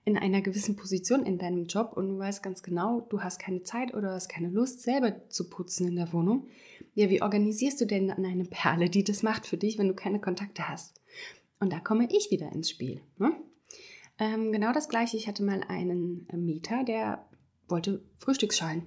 in 0.04 0.16
einer 0.16 0.40
gewissen 0.40 0.76
Position 0.76 1.26
in 1.26 1.36
deinem 1.36 1.66
Job 1.66 1.92
und 1.96 2.08
du 2.08 2.18
weißt 2.18 2.42
ganz 2.42 2.62
genau, 2.62 3.00
du 3.08 3.22
hast 3.22 3.38
keine 3.38 3.64
Zeit 3.64 3.92
oder 3.92 4.12
hast 4.12 4.28
keine 4.28 4.48
Lust, 4.48 4.82
selber 4.82 5.28
zu 5.28 5.50
putzen 5.50 5.88
in 5.88 5.96
der 5.96 6.12
Wohnung. 6.12 6.46
Ja, 6.94 7.10
wie 7.10 7.22
organisierst 7.22 7.80
du 7.80 7.86
denn 7.86 8.10
eine 8.10 8.44
Perle, 8.44 8.88
die 8.88 9.02
das 9.02 9.24
macht 9.24 9.46
für 9.46 9.56
dich, 9.56 9.78
wenn 9.78 9.88
du 9.88 9.94
keine 9.94 10.20
Kontakte 10.20 10.68
hast? 10.68 11.00
Und 11.58 11.72
da 11.72 11.80
komme 11.80 12.08
ich 12.10 12.30
wieder 12.30 12.52
ins 12.52 12.70
Spiel. 12.70 13.00
Ne? 13.18 13.32
Ähm, 14.18 14.52
genau 14.52 14.72
das 14.72 14.88
gleiche. 14.88 15.16
Ich 15.16 15.26
hatte 15.26 15.42
mal 15.42 15.62
einen 15.66 16.26
Mieter, 16.32 16.84
der 16.84 17.26
wollte 17.68 18.02
Frühstücksschalen. 18.18 18.82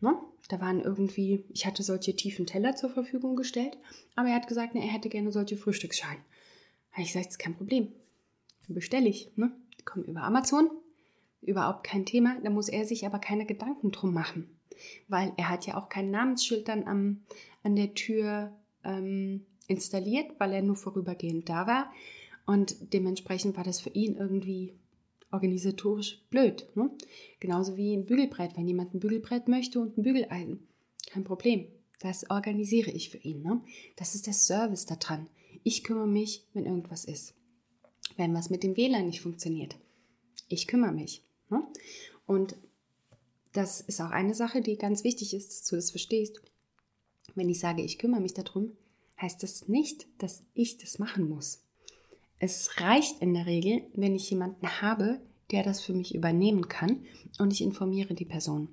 Ne? 0.00 0.16
Da 0.48 0.60
waren 0.60 0.80
irgendwie, 0.80 1.44
ich 1.52 1.66
hatte 1.66 1.82
solche 1.82 2.14
tiefen 2.14 2.46
Teller 2.46 2.76
zur 2.76 2.90
Verfügung 2.90 3.36
gestellt, 3.36 3.76
aber 4.14 4.28
er 4.28 4.36
hat 4.36 4.48
gesagt, 4.48 4.74
ne, 4.74 4.82
er 4.82 4.92
hätte 4.92 5.08
gerne 5.08 5.32
solche 5.32 5.56
Frühstücksschalen. 5.56 6.18
Da 6.90 6.92
habe 6.92 7.02
ich 7.02 7.12
gesagt, 7.12 7.30
ist 7.30 7.38
kein 7.38 7.56
Problem. 7.56 7.92
Bestelle 8.68 9.08
ich. 9.08 9.30
Ne? 9.36 9.52
Die 9.78 9.84
kommen 9.84 10.04
über 10.04 10.22
Amazon, 10.22 10.70
überhaupt 11.40 11.84
kein 11.84 12.04
Thema. 12.04 12.36
Da 12.42 12.50
muss 12.50 12.68
er 12.68 12.84
sich 12.84 13.06
aber 13.06 13.18
keine 13.18 13.46
Gedanken 13.46 13.92
drum 13.92 14.12
machen. 14.12 14.48
Weil 15.08 15.32
er 15.36 15.48
hat 15.48 15.66
ja 15.66 15.76
auch 15.76 15.88
kein 15.88 16.10
Namensschild 16.10 16.68
dann 16.68 16.84
am, 16.84 17.22
an 17.62 17.76
der 17.76 17.94
Tür 17.94 18.52
ähm, 18.84 19.46
installiert, 19.68 20.32
weil 20.38 20.52
er 20.52 20.62
nur 20.62 20.76
vorübergehend 20.76 21.48
da 21.48 21.66
war. 21.66 21.92
Und 22.44 22.92
dementsprechend 22.92 23.56
war 23.56 23.64
das 23.64 23.80
für 23.80 23.90
ihn 23.90 24.16
irgendwie 24.16 24.74
organisatorisch 25.36 26.22
blöd. 26.30 26.66
Ne? 26.74 26.90
Genauso 27.38 27.76
wie 27.76 27.94
ein 27.94 28.06
Bügelbrett. 28.06 28.56
Wenn 28.56 28.66
jemand 28.66 28.94
ein 28.94 29.00
Bügelbrett 29.00 29.48
möchte 29.48 29.78
und 29.80 29.96
ein 29.96 30.02
Bügeleisen, 30.02 30.66
kein 31.10 31.24
Problem. 31.24 31.66
Das 32.00 32.28
organisiere 32.30 32.90
ich 32.90 33.10
für 33.10 33.18
ihn. 33.18 33.42
Ne? 33.42 33.62
Das 33.96 34.14
ist 34.14 34.26
der 34.26 34.34
Service 34.34 34.86
daran. 34.86 35.28
Ich 35.62 35.84
kümmere 35.84 36.08
mich, 36.08 36.44
wenn 36.52 36.66
irgendwas 36.66 37.04
ist. 37.04 37.34
Wenn 38.16 38.34
was 38.34 38.50
mit 38.50 38.62
dem 38.62 38.76
WLAN 38.76 39.06
nicht 39.06 39.20
funktioniert. 39.20 39.76
Ich 40.48 40.66
kümmere 40.66 40.92
mich. 40.92 41.22
Ne? 41.50 41.62
Und 42.26 42.56
das 43.52 43.80
ist 43.80 44.00
auch 44.00 44.10
eine 44.10 44.34
Sache, 44.34 44.60
die 44.60 44.76
ganz 44.76 45.04
wichtig 45.04 45.34
ist, 45.34 45.48
dass 45.48 45.64
du 45.64 45.76
das 45.76 45.90
verstehst. 45.90 46.40
Wenn 47.34 47.48
ich 47.48 47.60
sage, 47.60 47.82
ich 47.82 47.98
kümmere 47.98 48.20
mich 48.20 48.34
darum, 48.34 48.72
heißt 49.20 49.42
das 49.42 49.68
nicht, 49.68 50.06
dass 50.18 50.42
ich 50.54 50.78
das 50.78 50.98
machen 50.98 51.28
muss. 51.28 51.62
Es 52.38 52.80
reicht 52.80 53.22
in 53.22 53.34
der 53.34 53.46
Regel, 53.46 53.82
wenn 53.94 54.14
ich 54.14 54.30
jemanden 54.30 54.82
habe, 54.82 55.20
der 55.50 55.62
das 55.62 55.80
für 55.80 55.94
mich 55.94 56.14
übernehmen 56.14 56.68
kann 56.68 57.00
und 57.38 57.52
ich 57.52 57.62
informiere 57.62 58.14
die 58.14 58.24
Person. 58.24 58.68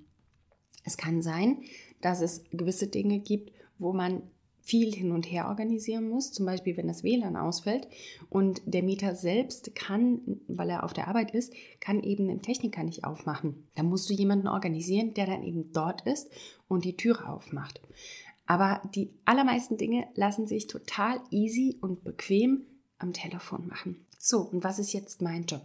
Es 0.84 0.98
kann 0.98 1.22
sein, 1.22 1.62
dass 2.02 2.22
es 2.22 2.44
gewisse 2.52 2.88
Dinge 2.88 3.20
gibt, 3.20 3.52
wo 3.78 3.94
man 3.94 4.24
viel 4.64 4.94
hin 4.94 5.12
und 5.12 5.30
her 5.30 5.50
organisieren 5.50 6.10
muss, 6.10 6.32
zum 6.32 6.46
Beispiel 6.46 6.78
wenn 6.78 6.88
das 6.88 7.04
WLAN 7.04 7.36
ausfällt 7.36 7.88
und 8.30 8.62
der 8.66 8.82
Mieter 8.82 9.14
selbst 9.14 9.76
kann, 9.76 10.22
weil 10.48 10.70
er 10.70 10.84
auf 10.84 10.94
der 10.94 11.10
Arbeit 11.10 11.32
ist, 11.32 11.54
kann 11.82 12.02
eben 12.02 12.30
den 12.30 12.42
Techniker 12.42 12.84
nicht 12.84 13.04
aufmachen. 13.04 13.68
Da 13.76 13.84
musst 13.84 14.10
du 14.10 14.14
jemanden 14.14 14.48
organisieren, 14.48 15.14
der 15.14 15.26
dann 15.26 15.44
eben 15.44 15.72
dort 15.74 16.08
ist 16.08 16.30
und 16.70 16.86
die 16.86 16.96
Türe 16.96 17.28
aufmacht. 17.28 17.82
Aber 18.46 18.82
die 18.96 19.10
allermeisten 19.26 19.78
Dinge 19.78 20.08
lassen 20.16 20.48
sich 20.48 20.68
total 20.68 21.20
easy 21.30 21.78
und 21.82 22.04
bequem 22.04 22.66
am 23.04 23.14
Telefon 23.14 23.68
machen. 23.68 24.04
So, 24.18 24.40
und 24.42 24.64
was 24.64 24.80
ist 24.80 24.94
jetzt 24.94 25.22
mein 25.22 25.46
Job? 25.46 25.62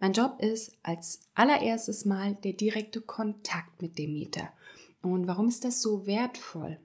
Mein 0.00 0.12
Job 0.12 0.40
ist 0.40 0.76
als 0.82 1.28
allererstes 1.34 2.04
mal 2.04 2.34
der 2.36 2.52
direkte 2.52 3.00
Kontakt 3.00 3.82
mit 3.82 3.98
dem 3.98 4.12
Mieter. 4.12 4.48
Und 5.02 5.26
warum 5.26 5.48
ist 5.48 5.64
das 5.64 5.82
so 5.82 6.06
wertvoll? 6.06 6.78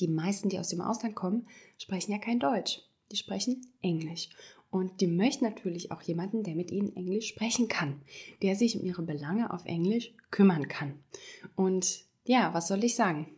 Die 0.00 0.08
meisten, 0.08 0.48
die 0.48 0.58
aus 0.58 0.68
dem 0.68 0.80
Ausland 0.80 1.14
kommen, 1.14 1.46
sprechen 1.78 2.12
ja 2.12 2.18
kein 2.18 2.40
Deutsch. 2.40 2.80
Die 3.12 3.16
sprechen 3.16 3.66
Englisch. 3.82 4.30
Und 4.70 5.00
die 5.00 5.06
möchten 5.06 5.44
natürlich 5.44 5.92
auch 5.92 6.02
jemanden, 6.02 6.42
der 6.42 6.56
mit 6.56 6.72
ihnen 6.72 6.96
Englisch 6.96 7.28
sprechen 7.28 7.68
kann, 7.68 8.00
der 8.42 8.56
sich 8.56 8.76
um 8.76 8.84
ihre 8.84 9.02
Belange 9.02 9.52
auf 9.52 9.64
Englisch 9.66 10.12
kümmern 10.32 10.66
kann. 10.66 10.98
Und 11.54 12.04
ja, 12.24 12.52
was 12.54 12.66
soll 12.66 12.82
ich 12.82 12.96
sagen? 12.96 13.28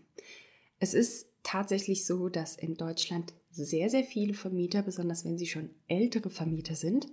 Es 0.78 0.94
ist 0.94 1.26
tatsächlich 1.42 2.06
so, 2.06 2.28
dass 2.28 2.56
in 2.56 2.76
Deutschland 2.76 3.34
sehr, 3.64 3.90
sehr 3.90 4.04
viele 4.04 4.34
Vermieter, 4.34 4.82
besonders 4.82 5.24
wenn 5.24 5.38
sie 5.38 5.46
schon 5.46 5.70
ältere 5.88 6.30
Vermieter 6.30 6.74
sind, 6.74 7.06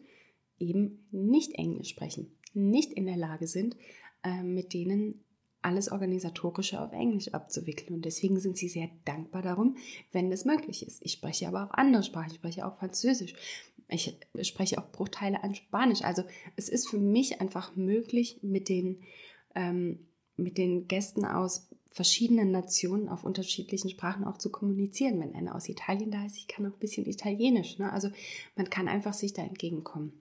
eben 0.59 1.07
nicht 1.12 1.53
Englisch 1.53 1.89
sprechen, 1.89 2.31
nicht 2.53 2.93
in 2.93 3.05
der 3.05 3.17
Lage 3.17 3.47
sind, 3.47 3.75
äh, 4.23 4.43
mit 4.43 4.73
denen 4.73 5.23
alles 5.63 5.91
Organisatorische 5.91 6.81
auf 6.81 6.91
Englisch 6.91 7.29
abzuwickeln. 7.29 7.95
Und 7.95 8.05
deswegen 8.05 8.39
sind 8.39 8.57
sie 8.57 8.67
sehr 8.67 8.89
dankbar 9.05 9.41
darum, 9.41 9.77
wenn 10.12 10.29
das 10.29 10.45
möglich 10.45 10.85
ist. 10.85 11.01
Ich 11.03 11.13
spreche 11.13 11.47
aber 11.47 11.65
auch 11.65 11.71
andere 11.71 12.03
Sprachen. 12.03 12.31
Ich 12.31 12.35
spreche 12.35 12.67
auch 12.67 12.77
Französisch. 12.77 13.33
Ich 13.88 14.17
spreche 14.41 14.77
auch 14.77 14.91
Bruchteile 14.91 15.43
an 15.43 15.55
Spanisch. 15.55 16.01
Also 16.03 16.23
es 16.55 16.69
ist 16.69 16.89
für 16.89 17.00
mich 17.00 17.41
einfach 17.41 17.75
möglich, 17.75 18.39
mit 18.41 18.69
den, 18.69 19.01
ähm, 19.55 20.07
mit 20.35 20.57
den 20.57 20.88
Gästen 20.88 21.25
aus 21.25 21.69
verschiedenen 21.93 22.51
Nationen 22.51 23.07
auf 23.07 23.23
unterschiedlichen 23.23 23.89
Sprachen 23.89 24.25
auch 24.25 24.38
zu 24.38 24.51
kommunizieren. 24.51 25.19
Wenn 25.19 25.35
einer 25.35 25.55
aus 25.55 25.69
Italien 25.69 26.12
da 26.12 26.25
ist, 26.25 26.38
ich 26.38 26.47
kann 26.47 26.65
auch 26.65 26.73
ein 26.73 26.79
bisschen 26.79 27.05
Italienisch. 27.05 27.77
Ne? 27.77 27.91
Also 27.91 28.09
man 28.55 28.69
kann 28.69 28.88
einfach 28.88 29.13
sich 29.13 29.33
da 29.33 29.43
entgegenkommen. 29.43 30.12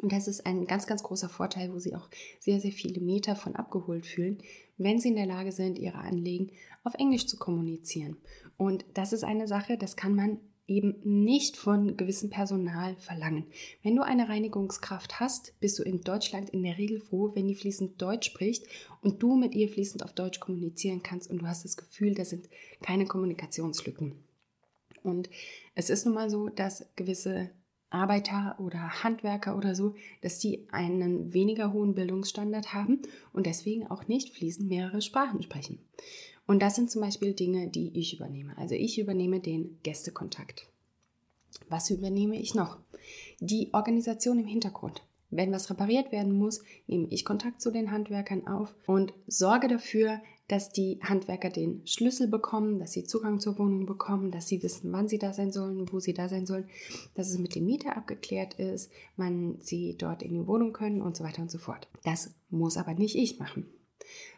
Und 0.00 0.12
das 0.12 0.28
ist 0.28 0.46
ein 0.46 0.66
ganz, 0.66 0.86
ganz 0.86 1.02
großer 1.02 1.28
Vorteil, 1.28 1.72
wo 1.72 1.78
sie 1.78 1.96
auch 1.96 2.08
sehr, 2.38 2.60
sehr 2.60 2.72
viele 2.72 3.00
Meter 3.00 3.34
von 3.34 3.56
abgeholt 3.56 4.06
fühlen, 4.06 4.38
wenn 4.76 5.00
sie 5.00 5.08
in 5.08 5.16
der 5.16 5.26
Lage 5.26 5.50
sind, 5.50 5.78
ihre 5.78 5.98
Anliegen 5.98 6.52
auf 6.84 6.94
Englisch 6.94 7.26
zu 7.26 7.36
kommunizieren. 7.36 8.16
Und 8.56 8.84
das 8.94 9.12
ist 9.12 9.24
eine 9.24 9.48
Sache, 9.48 9.76
das 9.76 9.96
kann 9.96 10.14
man 10.14 10.38
eben 10.68 10.96
nicht 11.02 11.56
von 11.56 11.96
gewissem 11.96 12.30
Personal 12.30 12.94
verlangen. 12.96 13.46
Wenn 13.82 13.96
du 13.96 14.02
eine 14.02 14.28
Reinigungskraft 14.28 15.18
hast, 15.18 15.58
bist 15.60 15.78
du 15.78 15.82
in 15.82 16.02
Deutschland 16.02 16.50
in 16.50 16.62
der 16.62 16.78
Regel 16.78 17.00
froh, 17.00 17.32
wenn 17.34 17.48
die 17.48 17.54
fließend 17.54 18.00
Deutsch 18.00 18.28
spricht 18.28 18.66
und 19.00 19.22
du 19.22 19.34
mit 19.34 19.54
ihr 19.54 19.68
fließend 19.68 20.04
auf 20.04 20.12
Deutsch 20.12 20.38
kommunizieren 20.38 21.02
kannst 21.02 21.30
und 21.30 21.38
du 21.38 21.46
hast 21.46 21.64
das 21.64 21.76
Gefühl, 21.76 22.14
da 22.14 22.24
sind 22.24 22.48
keine 22.82 23.06
Kommunikationslücken. 23.06 24.12
Und 25.02 25.30
es 25.74 25.90
ist 25.90 26.04
nun 26.04 26.14
mal 26.14 26.28
so, 26.28 26.48
dass 26.48 26.86
gewisse 26.96 27.50
Arbeiter 27.90 28.56
oder 28.58 29.02
Handwerker 29.02 29.56
oder 29.56 29.74
so, 29.74 29.94
dass 30.20 30.38
die 30.38 30.68
einen 30.70 31.32
weniger 31.32 31.72
hohen 31.72 31.94
Bildungsstandard 31.94 32.74
haben 32.74 33.00
und 33.32 33.46
deswegen 33.46 33.86
auch 33.86 34.06
nicht 34.08 34.34
fließend 34.34 34.68
mehrere 34.68 35.00
Sprachen 35.00 35.42
sprechen. 35.42 35.78
Und 36.48 36.60
das 36.60 36.76
sind 36.76 36.90
zum 36.90 37.02
Beispiel 37.02 37.34
Dinge, 37.34 37.68
die 37.68 37.90
ich 37.98 38.14
übernehme. 38.14 38.56
Also 38.56 38.74
ich 38.74 38.98
übernehme 38.98 39.38
den 39.38 39.78
Gästekontakt. 39.82 40.66
Was 41.68 41.90
übernehme 41.90 42.40
ich 42.40 42.54
noch? 42.54 42.78
Die 43.38 43.68
Organisation 43.74 44.38
im 44.38 44.46
Hintergrund. 44.46 45.02
Wenn 45.28 45.52
was 45.52 45.68
repariert 45.68 46.10
werden 46.10 46.32
muss, 46.32 46.62
nehme 46.86 47.06
ich 47.10 47.26
Kontakt 47.26 47.60
zu 47.60 47.70
den 47.70 47.90
Handwerkern 47.90 48.46
auf 48.46 48.74
und 48.86 49.12
sorge 49.26 49.68
dafür, 49.68 50.22
dass 50.48 50.72
die 50.72 50.98
Handwerker 51.02 51.50
den 51.50 51.86
Schlüssel 51.86 52.28
bekommen, 52.28 52.78
dass 52.78 52.92
sie 52.92 53.04
Zugang 53.04 53.40
zur 53.40 53.58
Wohnung 53.58 53.84
bekommen, 53.84 54.30
dass 54.30 54.48
sie 54.48 54.62
wissen, 54.62 54.90
wann 54.90 55.06
sie 55.06 55.18
da 55.18 55.34
sein 55.34 55.52
sollen, 55.52 55.92
wo 55.92 56.00
sie 56.00 56.14
da 56.14 56.30
sein 56.30 56.46
sollen, 56.46 56.66
dass 57.14 57.28
es 57.28 57.36
mit 57.36 57.54
dem 57.54 57.66
Mieter 57.66 57.94
abgeklärt 57.94 58.54
ist, 58.54 58.90
wann 59.18 59.58
sie 59.60 59.96
dort 59.98 60.22
in 60.22 60.32
die 60.32 60.46
Wohnung 60.46 60.72
können 60.72 61.02
und 61.02 61.14
so 61.14 61.24
weiter 61.24 61.42
und 61.42 61.50
so 61.50 61.58
fort. 61.58 61.88
Das 62.04 62.32
muss 62.48 62.78
aber 62.78 62.94
nicht 62.94 63.16
ich 63.16 63.38
machen 63.38 63.66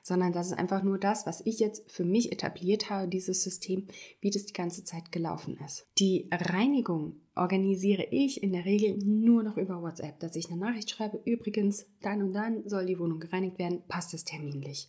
sondern 0.03 0.33
das 0.33 0.49
ist 0.49 0.59
einfach 0.59 0.83
nur 0.83 0.99
das, 0.99 1.27
was 1.27 1.45
ich 1.45 1.59
jetzt 1.59 1.91
für 1.91 2.05
mich 2.05 2.33
etabliert 2.33 2.91
habe, 2.91 3.09
dieses 3.09 3.43
System, 3.43 3.87
wie 4.21 4.31
das 4.31 4.47
die 4.47 4.53
ganze 4.53 4.85
Zeit 4.85 5.13
gelaufen 5.13 5.59
ist. 5.65 5.87
Die 5.99 6.29
Reinigung 6.31 7.17
organisiere 7.35 8.07
ich 8.11 8.43
in 8.43 8.53
der 8.53 8.65
Regel 8.65 8.99
nur 8.99 9.43
noch 9.43 9.57
über 9.57 9.83
WhatsApp, 9.83 10.21
dass 10.21 10.37
ich 10.37 10.51
eine 10.51 10.61
Nachricht 10.61 10.91
schreibe, 10.91 11.21
übrigens, 11.25 11.87
dann 12.01 12.23
und 12.23 12.33
dann 12.33 12.69
soll 12.69 12.87
die 12.87 12.99
Wohnung 12.99 13.21
gereinigt 13.21 13.59
werden, 13.59 13.83
passt 13.89 14.15
es 14.15 14.25
terminlich. 14.25 14.89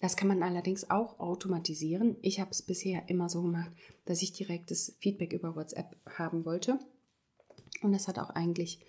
Das 0.00 0.16
kann 0.16 0.28
man 0.28 0.42
allerdings 0.42 0.90
auch 0.90 1.18
automatisieren. 1.18 2.16
Ich 2.20 2.38
habe 2.38 2.50
es 2.50 2.62
bisher 2.62 3.08
immer 3.08 3.28
so 3.28 3.42
gemacht, 3.42 3.70
dass 4.04 4.22
ich 4.22 4.32
direkt 4.32 4.70
das 4.70 4.94
Feedback 5.00 5.32
über 5.32 5.56
WhatsApp 5.56 5.96
haben 6.18 6.44
wollte. 6.44 6.78
Und 7.82 7.92
das 7.92 8.08
hat 8.08 8.18
auch 8.18 8.30
eigentlich 8.30 8.80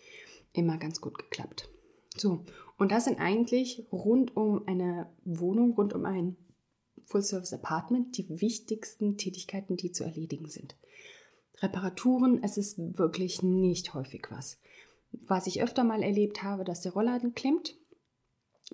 immer 0.54 0.78
ganz 0.78 1.00
gut 1.00 1.18
geklappt. 1.18 1.70
So, 2.16 2.44
und 2.78 2.92
das 2.92 3.06
sind 3.06 3.20
eigentlich 3.20 3.86
rund 3.92 4.36
um 4.38 4.68
eine 4.68 5.08
Wohnung, 5.26 5.74
rund 5.74 5.94
um 5.94 6.06
ein 6.06 6.36
Full-Service-Apartment 7.06 8.18
die 8.18 8.42
wichtigsten 8.42 9.18
Tätigkeiten, 9.18 9.78
die 9.78 9.92
zu 9.92 10.04
erledigen 10.04 10.48
sind. 10.48 10.76
Reparaturen, 11.60 12.44
es 12.44 12.58
ist 12.58 12.78
wirklich 12.78 13.42
nicht 13.42 13.94
häufig 13.94 14.28
was. 14.30 14.60
Was 15.26 15.48
ich 15.48 15.64
öfter 15.64 15.84
mal 15.84 16.04
erlebt 16.04 16.44
habe, 16.44 16.64
dass 16.64 16.82
der 16.82 16.92
Rollladen 16.92 17.34
klemmt, 17.34 17.76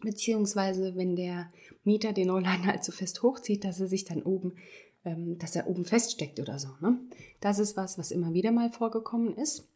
beziehungsweise 0.02 0.96
wenn 0.96 1.16
der 1.16 1.52
Mieter 1.84 2.12
den 2.12 2.30
Rollladen 2.30 2.66
halt 2.66 2.84
so 2.84 2.92
fest 2.92 3.22
hochzieht, 3.24 3.64
dass 3.64 3.80
er 3.80 3.88
sich 3.88 4.04
dann 4.04 4.24
oben, 4.24 4.54
ähm, 5.06 5.38
dass 5.38 5.56
er 5.56 5.68
oben 5.68 5.86
feststeckt 5.86 6.40
oder 6.40 6.60
so. 6.60 6.70
Ne? 6.82 7.00
Das 7.40 7.60
ist 7.60 7.78
was, 7.78 7.98
was 7.98 8.12
immer 8.12 8.34
wieder 8.34 8.52
mal 8.52 8.72
vorgekommen 8.72 9.36
ist. 9.38 9.68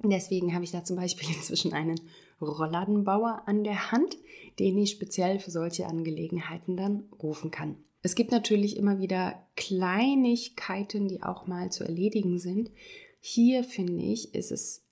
Deswegen 0.00 0.54
habe 0.54 0.64
ich 0.64 0.70
da 0.70 0.84
zum 0.84 0.96
Beispiel 0.96 1.28
inzwischen 1.36 1.72
einen 1.72 1.98
Rollladenbauer 2.40 3.42
an 3.46 3.64
der 3.64 3.92
Hand, 3.92 4.16
den 4.58 4.78
ich 4.78 4.90
speziell 4.90 5.38
für 5.38 5.50
solche 5.50 5.86
Angelegenheiten 5.86 6.76
dann 6.76 7.04
rufen 7.22 7.50
kann. 7.50 7.76
Es 8.02 8.14
gibt 8.14 8.30
natürlich 8.30 8.76
immer 8.76 9.00
wieder 9.00 9.42
Kleinigkeiten, 9.56 11.08
die 11.08 11.22
auch 11.22 11.46
mal 11.46 11.70
zu 11.70 11.84
erledigen 11.84 12.38
sind. 12.38 12.70
Hier 13.20 13.64
finde 13.64 14.02
ich, 14.02 14.34
ist 14.34 14.52
es 14.52 14.84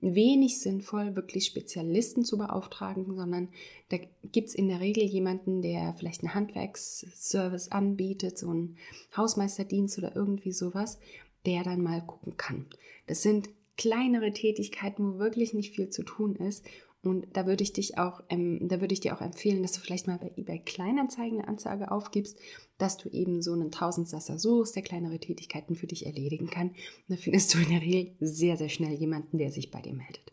wenig 0.00 0.60
sinnvoll, 0.60 1.16
wirklich 1.16 1.46
Spezialisten 1.46 2.24
zu 2.24 2.38
beauftragen, 2.38 3.14
sondern 3.16 3.48
da 3.88 3.98
gibt 4.30 4.48
es 4.48 4.54
in 4.54 4.68
der 4.68 4.80
Regel 4.80 5.04
jemanden, 5.04 5.62
der 5.62 5.94
vielleicht 5.94 6.22
einen 6.22 6.34
Handwerksservice 6.34 7.72
anbietet, 7.72 8.38
so 8.38 8.50
einen 8.50 8.76
Hausmeisterdienst 9.16 9.98
oder 9.98 10.14
irgendwie 10.14 10.52
sowas, 10.52 10.98
der 11.46 11.64
dann 11.64 11.82
mal 11.82 12.02
gucken 12.02 12.36
kann. 12.36 12.66
Das 13.06 13.22
sind 13.22 13.48
kleinere 13.76 14.32
Tätigkeiten, 14.32 15.14
wo 15.14 15.18
wirklich 15.18 15.54
nicht 15.54 15.74
viel 15.74 15.90
zu 15.90 16.02
tun 16.02 16.36
ist. 16.36 16.64
Und 17.02 17.26
da 17.34 17.46
würde 17.46 17.62
ich 17.62 17.74
dich 17.74 17.98
auch, 17.98 18.22
ähm, 18.30 18.66
da 18.66 18.80
würde 18.80 18.94
ich 18.94 19.00
dir 19.00 19.14
auch 19.14 19.20
empfehlen, 19.20 19.62
dass 19.62 19.72
du 19.72 19.80
vielleicht 19.80 20.06
mal 20.06 20.18
bei 20.18 20.32
eBay 20.36 20.60
Kleinanzeigen 20.60 21.38
eine 21.38 21.48
Anzeige 21.48 21.90
aufgibst, 21.90 22.38
dass 22.78 22.96
du 22.96 23.10
eben 23.10 23.42
so 23.42 23.52
einen 23.52 23.70
Tausendsasser 23.70 24.38
suchst, 24.38 24.74
der 24.74 24.82
kleinere 24.82 25.18
Tätigkeiten 25.18 25.74
für 25.74 25.86
dich 25.86 26.06
erledigen 26.06 26.48
kann. 26.48 26.68
Und 26.68 26.76
da 27.08 27.16
findest 27.16 27.52
du 27.52 27.58
in 27.58 27.68
der 27.68 27.82
Regel 27.82 28.14
sehr, 28.20 28.56
sehr 28.56 28.70
schnell 28.70 28.94
jemanden, 28.94 29.36
der 29.36 29.52
sich 29.52 29.70
bei 29.70 29.82
dir 29.82 29.92
meldet. 29.92 30.32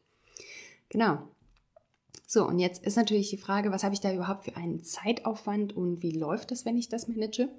Genau. 0.88 1.20
So, 2.26 2.48
und 2.48 2.60
jetzt 2.60 2.86
ist 2.86 2.96
natürlich 2.96 3.30
die 3.30 3.38
Frage, 3.38 3.72
was 3.72 3.84
habe 3.84 3.94
ich 3.94 4.00
da 4.00 4.14
überhaupt 4.14 4.46
für 4.46 4.56
einen 4.56 4.82
Zeitaufwand 4.82 5.76
und 5.76 6.02
wie 6.02 6.12
läuft 6.12 6.52
das, 6.52 6.64
wenn 6.66 6.78
ich 6.78 6.88
das 6.88 7.10
manage? 7.10 7.50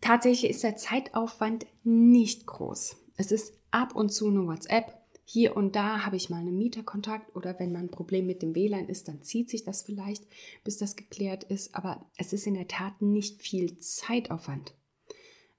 Tatsächlich 0.00 0.52
ist 0.52 0.62
der 0.62 0.76
Zeitaufwand 0.76 1.66
nicht 1.82 2.46
groß. 2.46 2.96
Es 3.16 3.32
ist 3.32 3.57
ab 3.70 3.94
und 3.94 4.10
zu 4.10 4.30
nur 4.30 4.46
WhatsApp. 4.46 4.94
Hier 5.24 5.56
und 5.56 5.76
da 5.76 6.06
habe 6.06 6.16
ich 6.16 6.30
mal 6.30 6.38
einen 6.38 6.56
Mieterkontakt 6.56 7.36
oder 7.36 7.58
wenn 7.58 7.72
mal 7.72 7.80
ein 7.80 7.90
Problem 7.90 8.26
mit 8.26 8.40
dem 8.40 8.54
WLAN 8.54 8.88
ist, 8.88 9.08
dann 9.08 9.22
zieht 9.22 9.50
sich 9.50 9.62
das 9.62 9.82
vielleicht, 9.82 10.24
bis 10.64 10.78
das 10.78 10.96
geklärt 10.96 11.44
ist. 11.44 11.74
Aber 11.74 12.06
es 12.16 12.32
ist 12.32 12.46
in 12.46 12.54
der 12.54 12.68
Tat 12.68 13.02
nicht 13.02 13.42
viel 13.42 13.76
Zeitaufwand. 13.76 14.72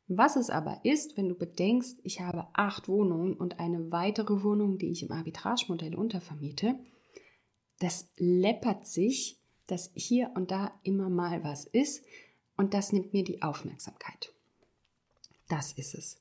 Was 0.08 0.36
es 0.36 0.50
aber 0.50 0.80
ist, 0.84 1.18
wenn 1.18 1.30
du 1.30 1.36
bedenkst, 1.36 2.00
ich 2.02 2.20
habe 2.20 2.48
acht 2.54 2.88
Wohnungen 2.88 3.36
und 3.36 3.60
eine 3.60 3.92
weitere 3.92 4.42
Wohnung, 4.42 4.80
die 4.80 4.90
ich 4.90 5.04
im 5.04 5.12
Arbitragemodell 5.12 5.94
untervermiete, 5.94 6.80
das 7.78 8.10
läppert 8.18 8.88
sich, 8.88 9.38
dass 9.68 9.92
hier 9.94 10.32
und 10.34 10.50
da 10.50 10.74
immer 10.82 11.10
mal 11.10 11.44
was 11.44 11.66
ist 11.66 12.04
und 12.58 12.74
das 12.74 12.92
nimmt 12.92 13.14
mir 13.14 13.24
die 13.24 13.44
Aufmerksamkeit. 13.44 14.34
Das 15.48 15.74
ist 15.74 15.94
es. 15.94 16.20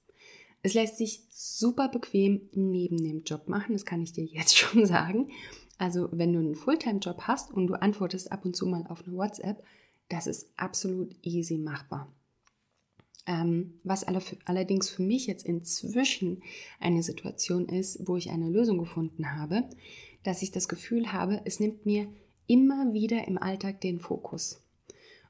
Es 0.62 0.74
lässt 0.74 0.96
sich 0.98 1.24
super 1.30 1.88
bequem 1.88 2.48
neben 2.52 2.96
dem 2.96 3.22
Job 3.22 3.48
machen, 3.48 3.72
das 3.72 3.84
kann 3.84 4.02
ich 4.02 4.12
dir 4.12 4.24
jetzt 4.24 4.56
schon 4.56 4.86
sagen. 4.86 5.30
Also 5.78 6.08
wenn 6.10 6.32
du 6.32 6.40
einen 6.40 6.56
Fulltime-Job 6.56 7.22
hast 7.22 7.52
und 7.52 7.68
du 7.68 7.74
antwortest 7.74 8.32
ab 8.32 8.44
und 8.44 8.56
zu 8.56 8.66
mal 8.66 8.84
auf 8.88 9.06
eine 9.06 9.16
WhatsApp, 9.16 9.62
das 10.08 10.26
ist 10.26 10.52
absolut 10.56 11.14
easy 11.22 11.58
machbar. 11.58 12.12
Ähm, 13.26 13.78
was 13.84 14.04
allerdings 14.04 14.88
für 14.88 15.02
mich 15.02 15.26
jetzt 15.26 15.44
inzwischen 15.44 16.42
eine 16.80 17.02
Situation 17.02 17.68
ist, 17.68 18.08
wo 18.08 18.16
ich 18.16 18.30
eine 18.30 18.48
Lösung 18.48 18.78
gefunden 18.78 19.36
habe, 19.36 19.68
dass 20.22 20.42
ich 20.42 20.50
das 20.50 20.66
Gefühl 20.66 21.12
habe, 21.12 21.42
es 21.44 21.60
nimmt 21.60 21.86
mir 21.86 22.08
immer 22.46 22.94
wieder 22.94 23.28
im 23.28 23.38
Alltag 23.38 23.82
den 23.82 24.00
Fokus. 24.00 24.62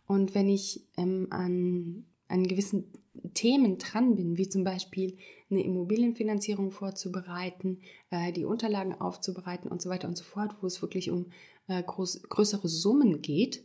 Und 0.07 0.35
wenn 0.35 0.49
ich 0.49 0.87
ähm, 0.97 1.27
an, 1.31 2.07
an 2.29 2.47
gewissen 2.47 2.93
Themen 3.35 3.79
dran 3.79 4.17
bin, 4.17 4.37
wie 4.37 4.49
zum 4.49 4.64
Beispiel 4.64 5.17
eine 5.51 5.64
Immobilienfinanzierung 5.64 6.71
vorzubereiten, 6.71 7.81
äh, 8.11 8.33
die 8.33 8.45
Unterlagen 8.45 8.95
aufzubereiten 8.95 9.71
und 9.71 9.81
so 9.83 9.88
weiter 9.91 10.09
und 10.09 10.17
so 10.17 10.25
fort, 10.25 10.57
wo 10.61 10.67
es 10.67 10.83
wirklich 10.83 11.11
um 11.11 11.31
äh, 11.69 11.83
groß, 11.83 12.23
größere 12.29 12.69
Summen 12.69 13.23
geht. 13.23 13.64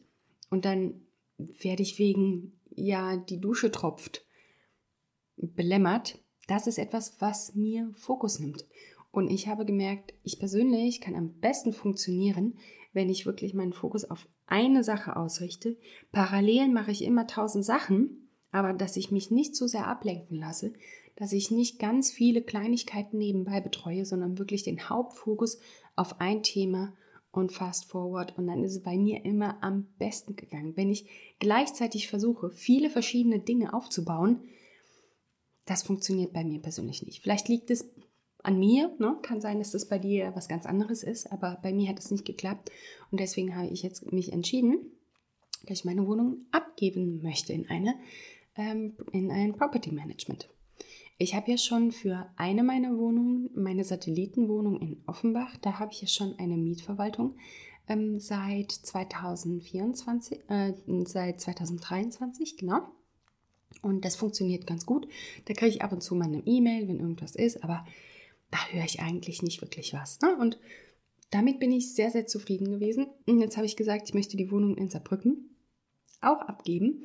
Und 0.50 0.66
dann 0.66 1.02
werde 1.38 1.84
ich 1.84 2.00
wegen, 2.00 2.54
ja, 2.70 3.18
die 3.18 3.40
Dusche 3.40 3.72
tropft, 3.72 4.26
belämmert. 5.36 6.20
Das 6.48 6.68
ist 6.68 6.78
etwas, 6.78 7.18
was 7.20 7.56
mir 7.56 7.92
Fokus 7.96 8.40
nimmt. 8.40 8.66
Und 9.12 9.30
ich 9.30 9.48
habe 9.48 9.66
gemerkt, 9.66 10.14
ich 10.24 10.40
persönlich 10.40 11.02
kann 11.02 11.16
am 11.16 11.34
besten 11.40 11.74
funktionieren, 11.74 12.58
wenn 12.94 13.10
ich 13.10 13.26
wirklich 13.26 13.54
meinen 13.54 13.74
Fokus 13.74 14.06
auf 14.06 14.28
eine 14.46 14.84
Sache 14.84 15.16
ausrichte. 15.16 15.78
Parallel 16.12 16.70
mache 16.70 16.92
ich 16.92 17.04
immer 17.04 17.28
tausend 17.28 17.66
Sachen 17.66 18.23
aber 18.54 18.72
dass 18.72 18.96
ich 18.96 19.12
mich 19.12 19.32
nicht 19.32 19.56
so 19.56 19.68
sehr 19.68 19.88
ablenken 19.88 20.38
lasse, 20.38 20.72
dass 21.16 21.34
ich 21.34 21.52
nicht 21.52 21.80
ganz 21.80 22.12
viele 22.12 22.42
Kleinigkeiten 22.42 23.18
nebenbei 23.18 23.60
betreue, 23.60 24.06
sondern 24.06 24.38
wirklich 24.38 24.64
den 24.64 24.90
Hauptfokus 24.90 25.60
auf 25.96 26.22
ein 26.22 26.44
Thema 26.44 26.94
und 27.32 27.52
fast 27.52 27.86
forward 27.86 28.38
und 28.38 28.48
dann 28.48 28.64
ist 28.64 28.76
es 28.76 28.84
bei 28.84 28.98
mir 28.98 29.26
immer 29.26 29.62
am 29.64 29.88
besten 29.98 30.36
gegangen. 30.36 30.78
Wenn 30.78 30.92
ich 30.92 31.10
gleichzeitig 31.40 32.08
versuche, 32.08 32.52
viele 32.52 32.90
verschiedene 32.90 33.40
Dinge 33.40 33.74
aufzubauen, 33.74 34.44
das 35.66 35.82
funktioniert 35.82 36.32
bei 36.32 36.44
mir 36.44 36.62
persönlich 36.62 37.04
nicht. 37.04 37.22
Vielleicht 37.22 37.48
liegt 37.48 37.72
es 37.72 37.92
an 38.44 38.60
mir, 38.60 38.94
ne? 39.00 39.18
kann 39.24 39.42
sein, 39.42 39.58
dass 39.58 39.72
das 39.72 39.88
bei 39.88 39.98
dir 39.98 40.32
was 40.36 40.48
ganz 40.48 40.66
anderes 40.66 41.02
ist, 41.02 41.32
aber 41.32 41.58
bei 41.64 41.74
mir 41.74 41.90
hat 41.90 41.98
es 41.98 42.12
nicht 42.12 42.26
geklappt 42.26 42.70
und 43.10 43.20
deswegen 43.20 43.56
habe 43.56 43.68
ich 43.68 43.82
jetzt 43.82 44.12
mich 44.12 44.32
entschieden, 44.32 44.92
dass 45.66 45.80
ich 45.80 45.86
meine 45.86 46.06
Wohnung 46.06 46.46
abgeben 46.52 47.22
möchte 47.22 47.54
in 47.54 47.70
eine 47.70 47.96
ähm, 48.56 48.96
in 49.12 49.32
ein 49.32 49.54
Property 49.54 49.92
Management. 49.92 50.50
Ich 51.18 51.36
habe 51.36 51.52
ja 51.52 51.58
schon 51.58 51.92
für 51.92 52.30
eine 52.36 52.64
meiner 52.64 52.98
Wohnungen, 52.98 53.50
meine 53.56 53.84
Satellitenwohnung 53.84 54.82
in 54.82 55.04
Offenbach, 55.06 55.58
da 55.58 55.80
habe 55.80 55.92
ich 55.94 56.02
ja 56.02 56.08
schon 56.08 56.38
eine 56.40 56.58
Mietverwaltung 56.58 57.36
ähm, 57.88 58.20
seit 58.20 58.72
2024, 58.72 60.40
äh, 60.50 60.74
seit 61.06 61.40
2023, 61.40 62.58
genau. 62.58 62.82
Und 63.82 64.06
das 64.06 64.16
funktioniert 64.16 64.68
ganz 64.68 64.86
gut. 64.86 65.08
Da 65.46 65.54
kriege 65.54 65.70
ich 65.70 65.82
ab 65.82 65.92
und 65.92 66.02
zu 66.02 66.16
mal 66.16 66.26
eine 66.26 66.44
E-Mail, 66.46 66.88
wenn 66.88 67.00
irgendwas 67.00 67.36
ist, 67.36 67.64
aber 67.64 67.86
da 68.52 68.58
höre 68.70 68.86
ich 68.86 69.00
eigentlich 69.00 69.42
nicht 69.42 69.62
wirklich 69.62 69.94
was. 69.94 70.22
Ne? 70.22 70.36
Und 70.38 70.60
damit 71.32 71.60
bin 71.60 71.72
ich 71.72 71.94
sehr, 71.94 72.12
sehr 72.12 72.28
zufrieden 72.28 72.70
gewesen. 72.70 73.08
Und 73.26 73.40
jetzt 73.40 73.58
habe 73.58 73.66
ich 73.66 73.76
gesagt, 73.76 74.10
ich 74.10 74.14
möchte 74.14 74.38
die 74.38 74.52
Wohnung 74.52 74.78
in 74.78 74.90
Saarbrücken 74.90 75.56
auch 76.22 76.42
abgeben 76.42 77.04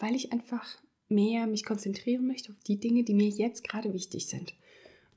weil 0.00 0.14
ich 0.16 0.32
einfach 0.32 0.78
mehr 1.08 1.46
mich 1.46 1.64
konzentrieren 1.64 2.26
möchte 2.26 2.52
auf 2.52 2.58
die 2.66 2.78
Dinge, 2.78 3.04
die 3.04 3.14
mir 3.14 3.28
jetzt 3.28 3.64
gerade 3.64 3.92
wichtig 3.92 4.26
sind. 4.26 4.54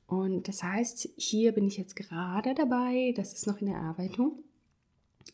Und 0.06 0.48
das 0.48 0.62
heißt, 0.62 1.08
hier 1.16 1.52
bin 1.52 1.66
ich 1.66 1.76
jetzt 1.76 1.96
gerade 1.96 2.54
dabei, 2.54 3.12
das 3.16 3.32
ist 3.32 3.46
noch 3.46 3.60
in 3.60 3.66
der 3.66 3.76
Erarbeitung, 3.76 4.38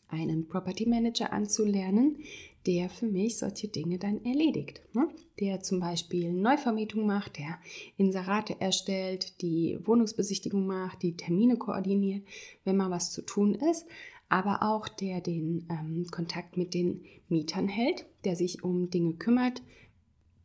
einen 0.07 0.47
Property 0.47 0.87
Manager 0.87 1.33
anzulernen, 1.33 2.17
der 2.65 2.89
für 2.89 3.07
mich 3.07 3.37
solche 3.37 3.67
Dinge 3.67 3.97
dann 3.97 4.23
erledigt. 4.23 4.81
Ne? 4.93 5.09
Der 5.39 5.61
zum 5.61 5.79
Beispiel 5.79 6.31
Neuvermietung 6.31 7.05
macht, 7.05 7.37
der 7.37 7.57
Inserate 7.97 8.59
erstellt, 8.59 9.41
die 9.41 9.79
Wohnungsbesichtigung 9.83 10.65
macht, 10.65 11.01
die 11.01 11.17
Termine 11.17 11.57
koordiniert, 11.57 12.23
wenn 12.63 12.77
mal 12.77 12.91
was 12.91 13.11
zu 13.11 13.23
tun 13.23 13.55
ist, 13.55 13.87
aber 14.29 14.63
auch 14.63 14.87
der 14.87 15.21
den 15.21 15.67
ähm, 15.69 16.05
Kontakt 16.11 16.55
mit 16.55 16.73
den 16.73 17.03
Mietern 17.27 17.67
hält, 17.67 18.05
der 18.25 18.35
sich 18.35 18.63
um 18.63 18.89
Dinge 18.89 19.13
kümmert, 19.13 19.61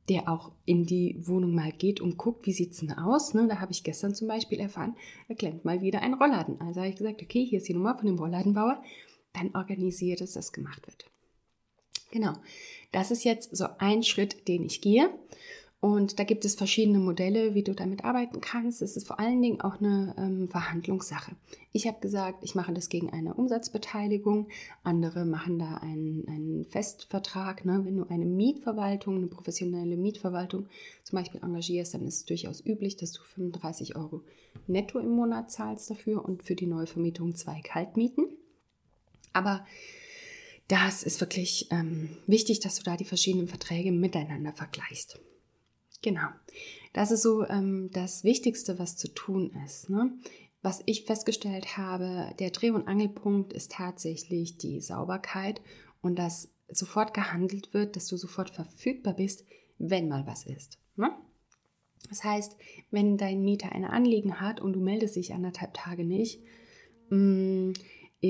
der 0.09 0.29
auch 0.29 0.53
in 0.65 0.85
die 0.85 1.17
Wohnung 1.19 1.55
mal 1.55 1.73
geht 1.73 2.01
und 2.01 2.17
guckt, 2.17 2.47
wie 2.47 2.53
sieht 2.53 2.73
es 2.73 2.79
denn 2.79 2.93
aus. 2.93 3.35
Ne? 3.35 3.49
Da 3.49 3.61
habe 3.61 3.73
ich 3.73 3.83
gestern 3.83 4.15
zum 4.15 4.29
Beispiel 4.29 4.61
erfahren, 4.61 4.97
er 5.29 5.35
klemmt 5.35 5.65
mal 5.65 5.81
wieder 5.81 6.03
einen 6.03 6.15
Rollladen. 6.15 6.61
Also 6.61 6.81
habe 6.81 6.91
ich 6.91 6.97
gesagt, 6.97 7.23
okay, 7.23 7.45
hier 7.45 7.59
ist 7.59 7.69
die 7.69 7.75
Nummer 7.75 7.97
von 7.97 8.07
dem 8.07 8.19
Rollladenbauer, 8.19 8.83
dann 9.33 9.55
organisiert 9.55 10.21
dass 10.21 10.53
gemacht 10.53 10.87
wird. 10.87 11.11
Genau, 12.13 12.35
das 12.93 13.11
ist 13.11 13.25
jetzt 13.25 13.55
so 13.57 13.67
ein 13.79 14.03
Schritt, 14.03 14.47
den 14.49 14.65
ich 14.65 14.81
gehe. 14.81 15.11
Und 15.81 16.19
da 16.19 16.25
gibt 16.25 16.45
es 16.47 16.55
verschiedene 16.55 16.99
Modelle, 16.99 17.55
wie 17.55 17.63
du 17.63 17.75
damit 17.75 18.03
arbeiten 18.05 18.41
kannst. 18.41 18.81
Es 18.81 18.97
ist 18.97 19.07
vor 19.07 19.21
allen 19.21 19.43
Dingen 19.43 19.61
auch 19.61 19.79
eine 19.79 20.15
ähm, 20.19 20.49
Verhandlungssache. 20.49 21.37
Ich 21.73 21.87
habe 21.87 22.01
gesagt, 22.01 22.39
ich 22.43 22.55
mache 22.55 22.73
das 22.73 22.89
gegen 22.89 23.11
eine 23.11 23.35
Umsatzbeteiligung. 23.35 24.49
Andere 24.83 25.27
machen 25.27 25.59
da 25.59 25.75
einen, 25.75 26.27
einen 26.29 26.65
Festvertrag. 26.65 27.67
Ne? 27.67 27.83
Wenn 27.85 27.99
du 27.99 28.05
eine 28.09 28.25
Mietverwaltung, 28.25 29.17
eine 29.17 29.27
professionelle 29.27 29.99
Mietverwaltung 29.99 30.67
zum 31.05 31.19
Beispiel 31.19 31.43
engagierst, 31.43 31.93
dann 31.93 32.07
ist 32.07 32.17
es 32.17 32.25
durchaus 32.25 32.65
üblich, 32.65 32.97
dass 32.97 33.13
du 33.13 33.23
35 33.23 33.97
Euro 33.97 34.23
netto 34.67 34.99
im 34.99 35.11
Monat 35.11 35.51
zahlst 35.51 35.91
dafür 35.91 36.25
und 36.25 36.43
für 36.43 36.57
die 36.57 36.67
Neuvermietung 36.67 37.35
zwei 37.35 37.61
Kaltmieten. 37.61 38.27
Aber 39.35 39.67
das 40.69 41.03
ist 41.03 41.21
wirklich 41.21 41.69
ähm, 41.71 42.17
wichtig, 42.27 42.61
dass 42.61 42.77
du 42.77 42.83
da 42.83 42.97
die 42.97 43.05
verschiedenen 43.05 43.47
Verträge 43.47 43.93
miteinander 43.93 44.55
vergleichst. 44.55 45.21
Genau, 46.03 46.29
das 46.93 47.11
ist 47.11 47.23
so 47.23 47.47
ähm, 47.47 47.91
das 47.93 48.25
Wichtigste, 48.25 48.79
was 48.79 48.97
zu 48.97 49.13
tun 49.13 49.53
ist. 49.65 49.91
Ne? 49.91 50.13
Was 50.63 50.83
ich 50.87 51.05
festgestellt 51.05 51.77
habe, 51.77 52.35
der 52.39 52.51
Dreh- 52.51 52.71
und 52.71 52.89
Angelpunkt 52.89 53.53
ist 53.53 53.73
tatsächlich 53.73 54.59
die 54.59 54.81
Sauberkeit 54.81 55.61
und 56.01 56.19
dass 56.19 56.53
sofort 56.69 57.15
gehandelt 57.15 57.73
wird, 57.73 57.97
dass 57.97 58.09
du 58.09 58.17
sofort 58.17 58.51
verfügbar 58.51 59.15
bist, 59.15 59.45
wenn 59.79 60.09
mal 60.09 60.27
was 60.27 60.47
ist. 60.47 60.79
Ne? 60.97 61.11
Das 62.09 62.25
heißt, 62.25 62.57
wenn 62.91 63.17
dein 63.17 63.43
Mieter 63.43 63.73
ein 63.73 63.85
Anliegen 63.85 64.41
hat 64.41 64.61
und 64.61 64.73
du 64.73 64.81
meldest 64.81 65.17
dich 65.17 65.35
anderthalb 65.35 65.75
Tage 65.75 66.05
nicht, 66.05 66.43
mh, 67.11 67.17
mm, 67.19 67.73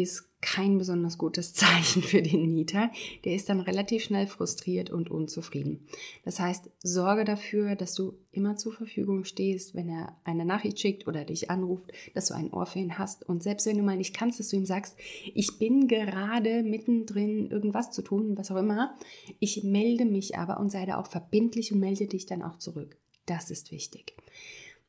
ist 0.03 0.37
kein 0.41 0.79
besonders 0.79 1.19
gutes 1.19 1.55
Zeichen 1.55 2.03
für 2.03 2.23
den 2.23 2.53
Mieter. 2.53 2.91
Der 3.25 3.35
ist 3.35 3.49
dann 3.49 3.61
relativ 3.61 4.05
schnell 4.05 4.27
frustriert 4.27 4.91
und 4.91 5.11
unzufrieden. 5.11 5.87
Das 6.25 6.39
heißt, 6.39 6.71
sorge 6.83 7.25
dafür, 7.25 7.75
dass 7.75 7.95
du 7.95 8.19
immer 8.31 8.57
zur 8.57 8.73
Verfügung 8.73 9.25
stehst, 9.25 9.75
wenn 9.75 9.89
er 9.89 10.17
eine 10.25 10.45
Nachricht 10.45 10.79
schickt 10.79 11.09
oder 11.09 11.25
dich 11.25 11.51
anruft, 11.51 11.91
dass 12.15 12.27
du 12.27 12.35
ein 12.35 12.53
Ohr 12.53 12.67
für 12.67 12.79
ihn 12.79 12.99
hast. 12.99 13.29
Und 13.29 13.43
selbst 13.43 13.67
wenn 13.67 13.79
du 13.79 13.83
mal 13.83 13.97
nicht 13.97 14.17
kannst, 14.17 14.39
dass 14.39 14.49
du 14.49 14.57
ihm 14.57 14.67
sagst, 14.67 14.97
ich 15.35 15.59
bin 15.59 15.89
gerade 15.89 16.63
mittendrin, 16.63 17.51
irgendwas 17.51 17.91
zu 17.91 18.03
tun, 18.03 18.37
was 18.37 18.51
auch 18.51 18.57
immer. 18.57 18.97
Ich 19.41 19.65
melde 19.65 20.05
mich 20.05 20.37
aber 20.37 20.61
und 20.61 20.71
sei 20.71 20.87
da 20.87 21.01
auch 21.01 21.07
verbindlich 21.07 21.73
und 21.73 21.81
melde 21.81 22.07
dich 22.07 22.27
dann 22.27 22.43
auch 22.43 22.59
zurück. 22.59 22.97
Das 23.25 23.51
ist 23.51 23.73
wichtig. 23.73 24.15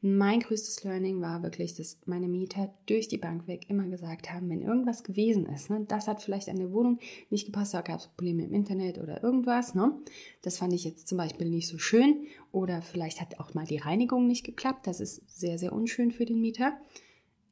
Mein 0.02 0.42
größtes 0.42 0.84
Learning 0.84 1.22
war 1.22 1.42
wirklich, 1.42 1.74
dass 1.74 1.98
meine 2.06 2.28
Mieter 2.28 2.72
durch 2.86 3.08
die 3.08 3.18
Bank 3.18 3.48
weg 3.48 3.68
immer 3.68 3.88
gesagt 3.88 4.32
haben, 4.32 4.48
wenn 4.48 4.62
irgendwas 4.62 5.04
gewesen 5.04 5.48
ist, 5.48 5.72
ne, 5.72 5.86
das 5.88 6.08
hat 6.08 6.22
vielleicht 6.22 6.50
an 6.50 6.58
der 6.58 6.72
Wohnung 6.72 7.00
nicht 7.32 7.48
gepasst, 7.48 7.74
da 7.74 7.82
gab 7.82 8.00
es 8.00 8.08
Probleme 8.08 8.44
im 8.44 8.54
Internet 8.54 9.00
oder 9.00 9.24
irgendwas. 9.24 9.74
Ne, 9.74 9.98
das 10.44 10.58
fand 10.58 10.74
ich 10.74 10.84
jetzt 10.84 11.08
zum 11.08 11.18
Beispiel 11.18 11.50
nicht 11.50 11.68
so 11.68 11.80
schön. 11.80 12.28
Oder 12.52 12.84
vielleicht 12.84 13.22
hat 13.22 13.40
auch 13.40 13.56
mal 13.56 13.66
die 13.66 13.78
Reinigung 13.78 14.28
nicht 14.28 14.46
geklappt. 14.46 14.86
Das 14.86 15.00
ist 15.00 15.28
sehr, 15.40 15.58
sehr 15.58 15.74
unschön 15.74 16.12
für 16.12 16.26
den 16.26 16.42
Mieter. 16.42 16.78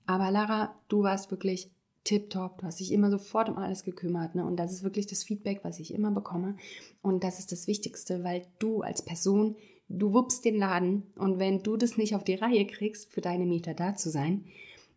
Aber 0.05 0.29
Lara, 0.29 0.75
du 0.87 1.01
warst 1.01 1.31
wirklich 1.31 1.71
tipptopp. 2.03 2.59
Du 2.59 2.67
hast 2.67 2.79
dich 2.79 2.91
immer 2.91 3.09
sofort 3.09 3.49
um 3.49 3.57
alles 3.57 3.83
gekümmert. 3.83 4.35
Ne? 4.35 4.45
Und 4.45 4.57
das 4.57 4.71
ist 4.71 4.83
wirklich 4.83 5.07
das 5.07 5.23
Feedback, 5.23 5.61
was 5.63 5.79
ich 5.79 5.93
immer 5.93 6.11
bekomme. 6.11 6.57
Und 7.01 7.23
das 7.23 7.39
ist 7.39 7.51
das 7.51 7.65
Wichtigste, 7.67 8.23
weil 8.23 8.45
du 8.59 8.81
als 8.81 9.03
Person 9.03 9.55
du 9.87 10.13
wuppst 10.13 10.45
den 10.45 10.57
Laden 10.57 11.03
und 11.17 11.39
wenn 11.39 11.63
du 11.63 11.77
das 11.77 11.97
nicht 11.97 12.15
auf 12.15 12.23
die 12.23 12.35
Reihe 12.35 12.65
kriegst, 12.65 13.11
für 13.11 13.21
deine 13.21 13.45
Mieter 13.45 13.73
da 13.73 13.95
zu 13.95 14.09
sein, 14.09 14.45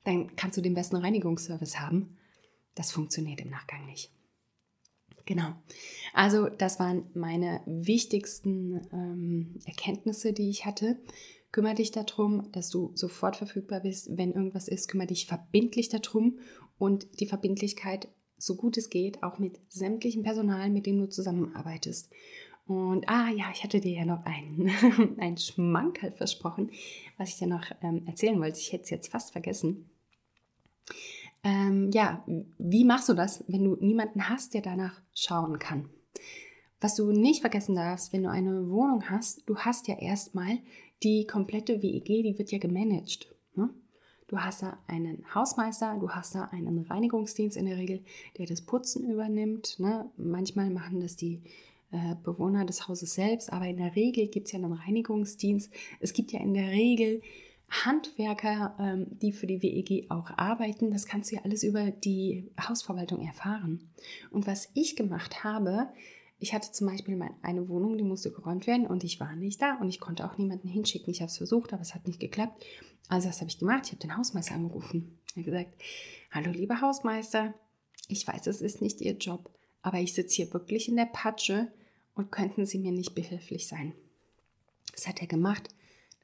dann 0.04 0.34
kannst 0.36 0.56
du 0.56 0.62
den 0.62 0.74
besten 0.74 0.96
Reinigungsservice 0.96 1.80
haben. 1.80 2.16
Das 2.74 2.92
funktioniert 2.92 3.40
im 3.40 3.50
Nachgang 3.50 3.84
nicht. 3.86 4.10
Genau. 5.26 5.52
Also 6.14 6.48
das 6.48 6.80
waren 6.80 7.04
meine 7.12 7.60
wichtigsten 7.66 8.80
ähm, 8.92 9.58
Erkenntnisse, 9.66 10.32
die 10.32 10.48
ich 10.48 10.64
hatte. 10.64 10.98
Kümmere 11.52 11.74
dich 11.74 11.90
darum, 11.90 12.50
dass 12.52 12.70
du 12.70 12.92
sofort 12.94 13.36
verfügbar 13.36 13.80
bist. 13.80 14.16
Wenn 14.16 14.32
irgendwas 14.32 14.68
ist, 14.68 14.88
kümmere 14.88 15.08
dich 15.08 15.26
verbindlich 15.26 15.90
darum 15.90 16.38
und 16.78 17.20
die 17.20 17.26
Verbindlichkeit, 17.26 18.08
so 18.38 18.56
gut 18.56 18.78
es 18.78 18.88
geht, 18.88 19.22
auch 19.22 19.38
mit 19.38 19.60
sämtlichem 19.68 20.22
Personal, 20.22 20.70
mit 20.70 20.86
dem 20.86 20.98
du 20.98 21.08
zusammenarbeitest. 21.08 22.10
Und 22.68 23.08
ah 23.08 23.30
ja, 23.30 23.46
ich 23.50 23.64
hatte 23.64 23.80
dir 23.80 23.92
ja 23.92 24.04
noch 24.04 24.26
einen, 24.26 24.70
einen 25.18 25.38
Schmankerl 25.38 26.12
versprochen, 26.12 26.70
was 27.16 27.30
ich 27.30 27.38
dir 27.38 27.46
noch 27.46 27.64
ähm, 27.82 28.02
erzählen 28.06 28.38
wollte. 28.38 28.58
Ich 28.58 28.72
hätte 28.72 28.84
es 28.84 28.90
jetzt 28.90 29.10
fast 29.10 29.32
vergessen. 29.32 29.88
Ähm, 31.42 31.90
ja, 31.92 32.22
wie 32.58 32.84
machst 32.84 33.08
du 33.08 33.14
das, 33.14 33.42
wenn 33.48 33.64
du 33.64 33.76
niemanden 33.80 34.28
hast, 34.28 34.52
der 34.52 34.60
danach 34.60 35.00
schauen 35.14 35.58
kann? 35.58 35.88
Was 36.78 36.94
du 36.94 37.10
nicht 37.10 37.40
vergessen 37.40 37.74
darfst, 37.74 38.12
wenn 38.12 38.24
du 38.24 38.30
eine 38.30 38.68
Wohnung 38.68 39.08
hast, 39.08 39.48
du 39.48 39.56
hast 39.56 39.88
ja 39.88 39.98
erstmal 39.98 40.58
die 41.02 41.26
komplette 41.26 41.82
WEG, 41.82 42.04
die 42.04 42.34
wird 42.36 42.52
ja 42.52 42.58
gemanagt. 42.58 43.34
Ne? 43.54 43.70
Du 44.26 44.36
hast 44.36 44.62
da 44.62 44.78
einen 44.88 45.24
Hausmeister, 45.34 45.96
du 45.98 46.10
hast 46.10 46.34
da 46.34 46.44
einen 46.52 46.80
Reinigungsdienst 46.80 47.56
in 47.56 47.64
der 47.64 47.78
Regel, 47.78 48.04
der 48.36 48.44
das 48.44 48.60
Putzen 48.60 49.10
übernimmt. 49.10 49.78
Ne? 49.78 50.10
Manchmal 50.18 50.68
machen 50.68 51.00
das 51.00 51.16
die 51.16 51.40
äh, 51.90 52.14
Bewohner 52.22 52.64
des 52.64 52.88
Hauses 52.88 53.14
selbst, 53.14 53.52
aber 53.52 53.66
in 53.66 53.78
der 53.78 53.96
Regel 53.96 54.28
gibt 54.28 54.46
es 54.46 54.52
ja 54.52 54.58
einen 54.58 54.72
Reinigungsdienst. 54.72 55.72
Es 56.00 56.12
gibt 56.12 56.32
ja 56.32 56.40
in 56.40 56.54
der 56.54 56.68
Regel 56.68 57.22
Handwerker, 57.70 58.76
ähm, 58.78 59.06
die 59.10 59.32
für 59.32 59.46
die 59.46 59.62
WEG 59.62 60.10
auch 60.10 60.30
arbeiten. 60.36 60.90
Das 60.90 61.06
kannst 61.06 61.30
du 61.30 61.36
ja 61.36 61.42
alles 61.44 61.62
über 61.62 61.90
die 61.90 62.50
Hausverwaltung 62.60 63.20
erfahren. 63.20 63.90
Und 64.30 64.46
was 64.46 64.70
ich 64.74 64.96
gemacht 64.96 65.44
habe, 65.44 65.88
ich 66.38 66.54
hatte 66.54 66.72
zum 66.72 66.86
Beispiel 66.86 67.20
eine 67.42 67.68
Wohnung, 67.68 67.98
die 67.98 68.04
musste 68.04 68.30
geräumt 68.30 68.66
werden 68.66 68.86
und 68.86 69.04
ich 69.04 69.18
war 69.18 69.34
nicht 69.34 69.60
da 69.60 69.76
und 69.80 69.88
ich 69.88 70.00
konnte 70.00 70.24
auch 70.24 70.38
niemanden 70.38 70.68
hinschicken. 70.68 71.10
Ich 71.10 71.20
habe 71.20 71.30
es 71.30 71.36
versucht, 71.36 71.72
aber 71.72 71.82
es 71.82 71.94
hat 71.94 72.06
nicht 72.06 72.20
geklappt. 72.20 72.64
Also 73.08 73.28
was 73.28 73.40
habe 73.40 73.50
ich 73.50 73.58
gemacht? 73.58 73.86
Ich 73.86 73.92
habe 73.92 74.00
den 74.00 74.16
Hausmeister 74.16 74.54
angerufen. 74.54 75.18
Er 75.34 75.40
hat 75.40 75.44
gesagt, 75.44 75.82
hallo 76.30 76.50
lieber 76.50 76.80
Hausmeister, 76.80 77.54
ich 78.06 78.26
weiß, 78.26 78.46
es 78.46 78.60
ist 78.60 78.80
nicht 78.80 79.00
Ihr 79.00 79.16
Job, 79.16 79.50
aber 79.82 79.98
ich 79.98 80.14
sitze 80.14 80.36
hier 80.36 80.52
wirklich 80.54 80.88
in 80.88 80.96
der 80.96 81.06
Patsche 81.06 81.72
und 82.18 82.32
könnten 82.32 82.66
Sie 82.66 82.78
mir 82.78 82.92
nicht 82.92 83.14
behilflich 83.14 83.68
sein? 83.68 83.94
Das 84.92 85.06
hat 85.06 85.20
er 85.20 85.28
gemacht. 85.28 85.68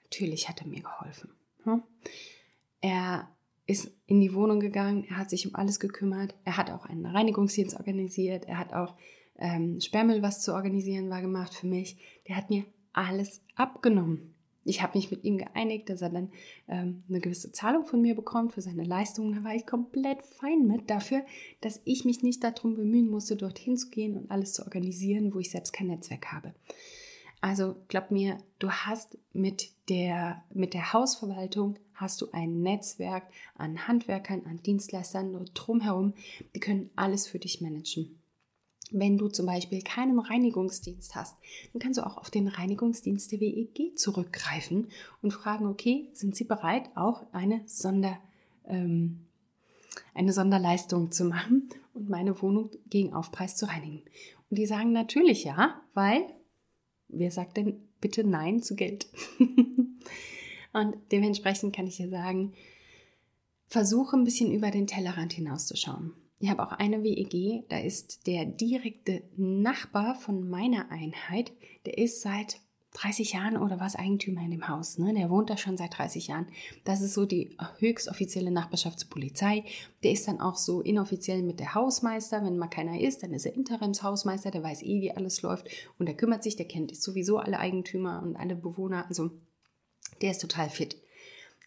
Natürlich 0.02 0.48
hat 0.48 0.60
er 0.60 0.66
mir 0.66 0.82
geholfen. 0.82 1.30
Hm? 1.62 1.82
Er 2.80 3.30
ist 3.66 3.90
in 4.06 4.20
die 4.20 4.34
Wohnung 4.34 4.60
gegangen, 4.60 5.04
er 5.08 5.16
hat 5.16 5.30
sich 5.30 5.46
um 5.46 5.54
alles 5.54 5.80
gekümmert, 5.80 6.34
er 6.44 6.56
hat 6.56 6.70
auch 6.70 6.84
einen 6.84 7.06
Reinigungsdienst 7.06 7.76
organisiert, 7.76 8.44
er 8.44 8.58
hat 8.58 8.74
auch 8.74 8.94
ähm, 9.38 9.80
Sperrmüll, 9.80 10.20
was 10.20 10.42
zu 10.42 10.52
organisieren 10.52 11.08
war, 11.08 11.22
gemacht 11.22 11.54
für 11.54 11.66
mich. 11.66 11.96
Der 12.28 12.36
hat 12.36 12.50
mir 12.50 12.64
alles 12.92 13.40
abgenommen 13.54 14.33
ich 14.64 14.82
habe 14.82 14.96
mich 14.96 15.10
mit 15.10 15.24
ihm 15.24 15.38
geeinigt, 15.38 15.90
dass 15.90 16.02
er 16.02 16.10
dann 16.10 16.30
ähm, 16.68 17.02
eine 17.08 17.20
gewisse 17.20 17.52
Zahlung 17.52 17.86
von 17.86 18.00
mir 18.00 18.14
bekommt 18.14 18.52
für 18.52 18.62
seine 18.62 18.84
Leistungen. 18.84 19.34
Da 19.34 19.44
war 19.44 19.54
ich 19.54 19.66
komplett 19.66 20.22
fein 20.22 20.66
mit 20.66 20.90
dafür, 20.90 21.22
dass 21.60 21.80
ich 21.84 22.04
mich 22.04 22.22
nicht 22.22 22.42
darum 22.42 22.74
bemühen 22.74 23.08
musste, 23.08 23.36
dorthin 23.36 23.76
zu 23.76 23.90
gehen 23.90 24.16
und 24.16 24.30
alles 24.30 24.54
zu 24.54 24.62
organisieren, 24.62 25.34
wo 25.34 25.38
ich 25.38 25.50
selbst 25.50 25.72
kein 25.72 25.88
Netzwerk 25.88 26.32
habe. 26.32 26.54
Also 27.40 27.76
glaub 27.88 28.10
mir, 28.10 28.38
du 28.58 28.70
hast 28.70 29.18
mit 29.34 29.70
der, 29.90 30.42
mit 30.54 30.72
der 30.72 30.94
Hausverwaltung 30.94 31.78
hast 31.92 32.22
du 32.22 32.30
ein 32.32 32.62
Netzwerk 32.62 33.24
an 33.54 33.86
Handwerkern, 33.86 34.46
an 34.46 34.62
Dienstleistern 34.62 35.50
drumherum, 35.52 36.14
die 36.54 36.60
können 36.60 36.90
alles 36.96 37.26
für 37.26 37.38
dich 37.38 37.60
managen. 37.60 38.18
Wenn 38.90 39.16
du 39.18 39.28
zum 39.28 39.46
Beispiel 39.46 39.82
keinen 39.82 40.18
Reinigungsdienst 40.18 41.14
hast, 41.14 41.36
dann 41.72 41.80
kannst 41.80 41.98
du 41.98 42.06
auch 42.06 42.18
auf 42.18 42.30
den 42.30 42.48
Reinigungsdienst 42.48 43.32
der 43.32 43.40
WEG 43.40 43.96
zurückgreifen 43.96 44.88
und 45.22 45.32
fragen, 45.32 45.66
okay, 45.66 46.10
sind 46.12 46.36
sie 46.36 46.44
bereit, 46.44 46.90
auch 46.94 47.24
eine, 47.32 47.62
Sonder, 47.66 48.18
ähm, 48.66 49.26
eine 50.14 50.32
Sonderleistung 50.32 51.10
zu 51.10 51.24
machen 51.24 51.68
und 51.94 52.08
meine 52.10 52.40
Wohnung 52.42 52.70
gegen 52.88 53.14
Aufpreis 53.14 53.56
zu 53.56 53.66
reinigen? 53.66 54.02
Und 54.50 54.58
die 54.58 54.66
sagen 54.66 54.92
natürlich 54.92 55.44
ja, 55.44 55.80
weil, 55.94 56.22
wer 57.08 57.30
sagt 57.30 57.56
denn 57.56 57.82
bitte 58.00 58.22
Nein 58.22 58.62
zu 58.62 58.76
Geld? 58.76 59.08
Und 60.74 60.96
dementsprechend 61.12 61.74
kann 61.74 61.86
ich 61.86 61.96
dir 61.96 62.10
sagen, 62.10 62.52
versuche 63.66 64.16
ein 64.16 64.24
bisschen 64.24 64.52
über 64.52 64.70
den 64.70 64.88
Tellerrand 64.88 65.32
hinauszuschauen. 65.32 66.12
Ich 66.44 66.50
habe 66.50 66.62
auch 66.62 66.72
eine 66.72 67.02
WEG, 67.02 67.64
da 67.70 67.78
ist 67.78 68.26
der 68.26 68.44
direkte 68.44 69.22
Nachbar 69.34 70.14
von 70.14 70.46
meiner 70.46 70.90
Einheit, 70.90 71.52
der 71.86 71.96
ist 71.96 72.20
seit 72.20 72.60
30 72.92 73.32
Jahren 73.32 73.56
oder 73.56 73.80
was 73.80 73.96
Eigentümer 73.96 74.42
in 74.42 74.50
dem 74.50 74.68
Haus. 74.68 74.98
Ne? 74.98 75.14
Der 75.14 75.30
wohnt 75.30 75.48
da 75.48 75.56
schon 75.56 75.78
seit 75.78 75.96
30 75.96 76.26
Jahren. 76.26 76.46
Das 76.84 77.00
ist 77.00 77.14
so 77.14 77.24
die 77.24 77.56
höchstoffizielle 77.78 78.50
Nachbarschaftspolizei. 78.50 79.64
Der 80.02 80.12
ist 80.12 80.28
dann 80.28 80.42
auch 80.42 80.56
so 80.56 80.82
inoffiziell 80.82 81.42
mit 81.42 81.60
der 81.60 81.74
Hausmeister. 81.74 82.44
Wenn 82.44 82.58
mal 82.58 82.68
keiner 82.68 83.00
ist, 83.00 83.22
dann 83.22 83.32
ist 83.32 83.46
er 83.46 83.54
Interimshausmeister. 83.54 84.50
Der 84.50 84.62
weiß 84.62 84.82
eh, 84.82 85.00
wie 85.00 85.12
alles 85.12 85.40
läuft. 85.40 85.66
Und 85.98 86.10
der 86.10 86.14
kümmert 86.14 86.42
sich, 86.42 86.56
der 86.56 86.68
kennt 86.68 86.94
sowieso 86.94 87.38
alle 87.38 87.58
Eigentümer 87.58 88.22
und 88.22 88.36
alle 88.36 88.54
Bewohner. 88.54 89.06
Also 89.08 89.30
der 90.20 90.32
ist 90.32 90.42
total 90.42 90.68
fit. 90.68 90.98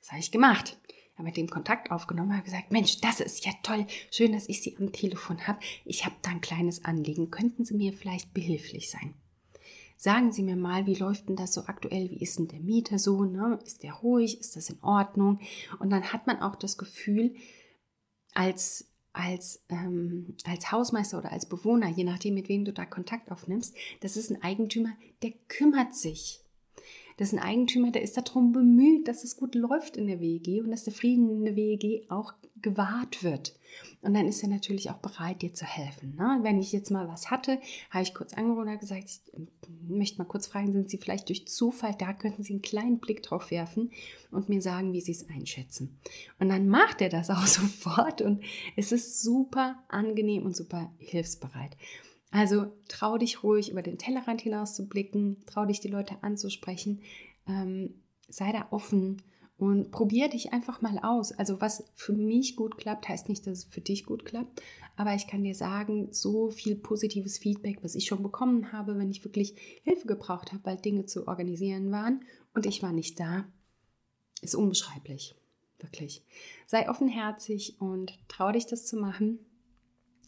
Das 0.01 0.11
habe 0.11 0.19
ich 0.19 0.31
gemacht. 0.31 0.77
Habe 1.17 1.29
mit 1.29 1.37
dem 1.37 1.49
Kontakt 1.49 1.89
aufgenommen, 1.89 2.33
habe 2.33 2.43
gesagt, 2.43 2.71
Mensch, 2.71 3.01
das 3.01 3.21
ist 3.21 3.43
ja 3.43 3.51
toll. 3.63 3.87
Schön, 4.11 4.33
dass 4.33 4.47
ich 4.47 4.61
Sie 4.61 4.77
am 4.77 4.91
Telefon 4.91 5.47
habe. 5.47 5.57
Ich 5.83 6.05
habe 6.05 6.15
da 6.21 6.29
ein 6.29 6.41
kleines 6.41 6.85
Anliegen. 6.85 7.31
Könnten 7.31 7.65
Sie 7.65 7.73
mir 7.73 7.91
vielleicht 7.93 8.35
behilflich 8.35 8.91
sein? 8.91 9.15
Sagen 9.97 10.31
Sie 10.31 10.43
mir 10.43 10.55
mal, 10.55 10.85
wie 10.85 10.93
läuft 10.93 11.27
denn 11.27 11.35
das 11.35 11.55
so 11.55 11.61
aktuell? 11.65 12.11
Wie 12.11 12.21
ist 12.21 12.37
denn 12.37 12.47
der 12.47 12.59
Mieter 12.59 12.99
so? 12.99 13.23
Ne? 13.23 13.57
Ist 13.65 13.81
der 13.81 13.93
ruhig? 13.93 14.39
Ist 14.39 14.55
das 14.55 14.69
in 14.69 14.77
Ordnung? 14.83 15.39
Und 15.79 15.89
dann 15.89 16.13
hat 16.13 16.27
man 16.27 16.39
auch 16.39 16.55
das 16.55 16.77
Gefühl, 16.77 17.33
als, 18.35 18.91
als, 19.11 19.65
ähm, 19.69 20.37
als 20.45 20.71
Hausmeister 20.71 21.17
oder 21.17 21.31
als 21.31 21.49
Bewohner, 21.49 21.89
je 21.89 22.03
nachdem, 22.03 22.35
mit 22.35 22.47
wem 22.47 22.63
du 22.63 22.71
da 22.71 22.85
Kontakt 22.85 23.31
aufnimmst, 23.31 23.75
das 24.01 24.17
ist 24.17 24.29
ein 24.29 24.43
Eigentümer, 24.43 24.93
der 25.23 25.31
kümmert 25.47 25.95
sich. 25.95 26.43
Ein 27.19 27.39
Eigentümer, 27.39 27.91
der 27.91 28.03
ist 28.03 28.15
darum 28.15 28.51
bemüht, 28.51 29.07
dass 29.07 29.23
es 29.23 29.37
gut 29.37 29.55
läuft 29.55 29.97
in 29.97 30.07
der 30.07 30.19
WEG 30.19 30.63
und 30.63 30.71
dass 30.71 30.83
der 30.83 30.93
Frieden 30.93 31.29
in 31.29 31.45
der 31.45 31.55
WEG 31.55 32.09
auch 32.09 32.33
gewahrt 32.61 33.23
wird. 33.23 33.57
Und 34.01 34.13
dann 34.13 34.27
ist 34.27 34.43
er 34.43 34.49
natürlich 34.49 34.89
auch 34.89 34.97
bereit, 34.97 35.41
dir 35.41 35.53
zu 35.53 35.65
helfen. 35.65 36.15
Ne? 36.15 36.39
Wenn 36.41 36.59
ich 36.59 36.71
jetzt 36.71 36.91
mal 36.91 37.07
was 37.07 37.29
hatte, 37.29 37.59
habe 37.89 38.03
ich 38.03 38.13
kurz 38.13 38.33
angerufen 38.33 38.69
und 38.69 38.79
gesagt, 38.79 39.03
ich 39.05 39.21
ähm, 39.33 39.47
möchte 39.87 40.19
mal 40.19 40.27
kurz 40.27 40.47
fragen, 40.47 40.71
sind 40.71 40.89
Sie 40.89 40.97
vielleicht 40.97 41.29
durch 41.29 41.47
Zufall 41.47 41.95
da? 41.97 42.13
Könnten 42.13 42.43
Sie 42.43 42.53
einen 42.53 42.61
kleinen 42.61 42.99
Blick 42.99 43.23
drauf 43.23 43.51
werfen 43.51 43.91
und 44.31 44.49
mir 44.49 44.61
sagen, 44.61 44.93
wie 44.93 45.01
Sie 45.01 45.11
es 45.11 45.29
einschätzen? 45.29 45.99
Und 46.39 46.49
dann 46.49 46.67
macht 46.67 47.01
er 47.01 47.09
das 47.09 47.29
auch 47.31 47.45
sofort 47.45 48.21
und 48.21 48.43
es 48.75 48.91
ist 48.91 49.21
super 49.21 49.83
angenehm 49.87 50.45
und 50.45 50.55
super 50.55 50.91
hilfsbereit. 50.97 51.75
Also 52.31 52.73
trau 52.87 53.17
dich 53.17 53.43
ruhig 53.43 53.71
über 53.71 53.81
den 53.81 53.97
Tellerrand 53.97 54.41
hinaus 54.41 54.75
zu 54.75 54.87
blicken, 54.87 55.37
trau 55.45 55.65
dich 55.65 55.79
die 55.79 55.87
Leute 55.87 56.21
anzusprechen, 56.21 57.01
ähm, 57.47 58.01
sei 58.27 58.51
da 58.51 58.67
offen 58.71 59.21
und 59.57 59.91
probier 59.91 60.29
dich 60.29 60.53
einfach 60.53 60.81
mal 60.81 60.99
aus. 60.99 61.31
Also 61.31 61.61
was 61.61 61.85
für 61.95 62.13
mich 62.13 62.55
gut 62.55 62.77
klappt, 62.77 63.07
heißt 63.07 63.29
nicht, 63.29 63.47
dass 63.47 63.59
es 63.59 63.65
für 63.65 63.81
dich 63.81 64.05
gut 64.05 64.25
klappt, 64.25 64.61
aber 64.97 65.15
ich 65.15 65.27
kann 65.27 65.43
dir 65.43 65.55
sagen, 65.55 66.09
so 66.11 66.49
viel 66.49 66.75
positives 66.75 67.37
Feedback, 67.37 67.79
was 67.81 67.95
ich 67.95 68.05
schon 68.05 68.23
bekommen 68.23 68.71
habe, 68.71 68.97
wenn 68.97 69.09
ich 69.09 69.23
wirklich 69.23 69.55
Hilfe 69.83 70.07
gebraucht 70.07 70.51
habe, 70.51 70.65
weil 70.65 70.77
Dinge 70.77 71.05
zu 71.05 71.27
organisieren 71.27 71.91
waren 71.91 72.25
und 72.53 72.65
ich 72.65 72.83
war 72.83 72.91
nicht 72.91 73.19
da, 73.19 73.45
ist 74.41 74.55
unbeschreiblich. 74.55 75.35
Wirklich. 75.79 76.23
Sei 76.65 76.89
offenherzig 76.89 77.79
und 77.79 78.17
trau 78.27 78.51
dich, 78.51 78.65
das 78.65 78.87
zu 78.87 78.97
machen 78.97 79.39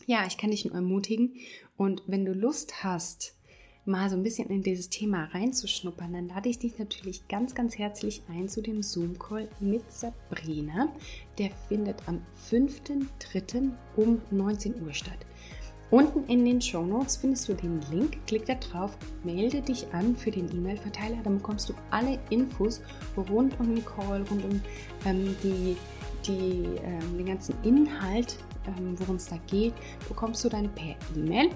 ja, 0.06 0.26
ich 0.26 0.38
kann 0.38 0.52
dich 0.52 0.66
nur 0.66 0.76
ermutigen. 0.76 1.36
Und 1.78 2.04
wenn 2.08 2.26
du 2.26 2.34
Lust 2.34 2.84
hast, 2.84 3.36
mal 3.86 4.10
so 4.10 4.16
ein 4.16 4.24
bisschen 4.24 4.50
in 4.50 4.62
dieses 4.62 4.90
Thema 4.90 5.26
reinzuschnuppern, 5.26 6.14
dann 6.14 6.28
lade 6.28 6.50
ich 6.50 6.60
dich 6.60 6.78
natürlich 6.78 7.28
ganz, 7.28 7.56
ganz 7.56 7.78
herzlich 7.78 8.22
ein 8.30 8.48
zu 8.48 8.62
dem 8.62 8.84
Zoom-Call 8.84 9.50
mit 9.60 9.92
Sabrina. 9.92 10.94
Der 11.38 11.50
findet 11.68 12.08
am 12.08 12.22
5.3. 12.50 13.72
um 13.96 14.22
19 14.32 14.82
Uhr 14.84 14.94
statt. 14.94 15.26
Unten 15.92 16.26
in 16.26 16.46
den 16.46 16.62
Show 16.62 16.86
Notes 16.86 17.18
findest 17.18 17.50
du 17.50 17.56
den 17.56 17.82
Link, 17.92 18.20
klick 18.28 18.46
da 18.46 18.54
drauf, 18.54 18.96
melde 19.24 19.60
dich 19.60 19.92
an 19.92 20.16
für 20.16 20.30
den 20.30 20.48
E-Mail-Verteiler, 20.52 21.18
dann 21.24 21.38
bekommst 21.38 21.68
du 21.68 21.74
alle 21.90 22.20
Infos 22.30 22.82
rund 23.18 23.60
um 23.60 23.74
den 23.74 23.84
Call, 23.84 24.22
rund 24.30 24.46
um 24.46 24.62
ähm, 25.06 25.36
die, 25.42 25.76
die, 26.28 26.78
ähm, 26.84 27.18
den 27.18 27.26
ganzen 27.26 27.56
Inhalt 27.64 28.38
worum 28.98 29.16
es 29.16 29.28
da 29.28 29.38
geht, 29.48 29.74
bekommst 30.08 30.44
du 30.44 30.50
dann 30.50 30.74
per 30.76 30.96
E-Mail. 31.16 31.50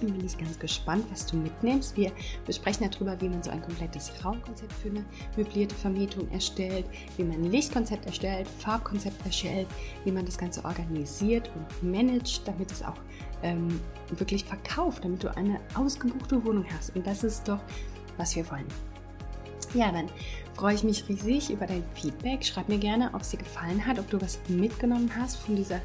Bin 0.00 0.24
ich 0.24 0.38
ganz 0.38 0.56
gespannt, 0.56 1.04
was 1.10 1.26
du 1.26 1.36
mitnimmst. 1.36 1.96
Wir 1.96 2.12
besprechen 2.46 2.88
darüber, 2.88 3.20
wie 3.20 3.28
man 3.28 3.42
so 3.42 3.50
ein 3.50 3.60
komplettes 3.60 4.12
Raumkonzept 4.24 4.72
für 4.72 4.90
eine 4.90 5.04
möblierte 5.36 5.74
Vermietung 5.74 6.30
erstellt, 6.30 6.86
wie 7.16 7.24
man 7.24 7.42
ein 7.42 7.50
Lichtkonzept 7.50 8.06
erstellt, 8.06 8.46
Farbkonzept 8.46 9.26
erstellt, 9.26 9.66
wie 10.04 10.12
man 10.12 10.24
das 10.24 10.38
Ganze 10.38 10.64
organisiert 10.64 11.50
und 11.56 11.92
managt, 11.92 12.46
damit 12.46 12.70
es 12.70 12.84
auch 12.84 12.94
ähm, 13.42 13.80
wirklich 14.10 14.44
verkauft, 14.44 15.04
damit 15.04 15.24
du 15.24 15.36
eine 15.36 15.58
ausgebuchte 15.74 16.44
Wohnung 16.44 16.64
hast. 16.72 16.94
Und 16.94 17.04
das 17.04 17.24
ist 17.24 17.48
doch, 17.48 17.60
was 18.16 18.36
wir 18.36 18.48
wollen. 18.52 18.66
Ja, 19.74 19.92
dann 19.92 20.08
freue 20.54 20.74
ich 20.74 20.82
mich 20.82 21.08
riesig 21.08 21.50
über 21.50 21.66
dein 21.66 21.84
Feedback. 21.94 22.44
Schreib 22.44 22.68
mir 22.68 22.78
gerne, 22.78 23.10
ob 23.12 23.20
es 23.20 23.30
dir 23.30 23.36
gefallen 23.36 23.84
hat, 23.84 23.98
ob 23.98 24.08
du 24.10 24.20
was 24.20 24.38
mitgenommen 24.48 25.10
hast 25.16 25.36
von 25.36 25.56
dieser 25.56 25.80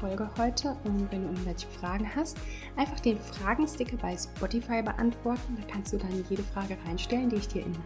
Folge 0.00 0.28
heute. 0.38 0.76
Und 0.84 1.10
wenn 1.10 1.22
du 1.22 1.28
irgendwelche 1.28 1.66
Fragen 1.68 2.08
hast, 2.14 2.36
einfach 2.76 3.00
den 3.00 3.18
Fragensticker 3.18 3.96
bei 3.96 4.16
Spotify 4.16 4.82
beantworten. 4.82 5.56
Da 5.56 5.72
kannst 5.72 5.92
du 5.92 5.98
dann 5.98 6.24
jede 6.28 6.42
Frage 6.42 6.76
reinstellen, 6.86 7.30
die 7.30 7.36
ich 7.36 7.48
dir 7.48 7.64
in, 7.64 7.76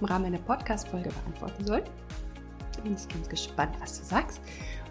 im 0.00 0.06
Rahmen 0.06 0.26
einer 0.26 0.38
Podcast-Folge 0.38 1.10
beantworten 1.10 1.64
soll. 1.64 1.84
Bin 2.82 2.94
ich 2.94 3.08
ganz 3.08 3.28
gespannt, 3.28 3.74
was 3.80 3.98
du 3.98 4.04
sagst. 4.04 4.40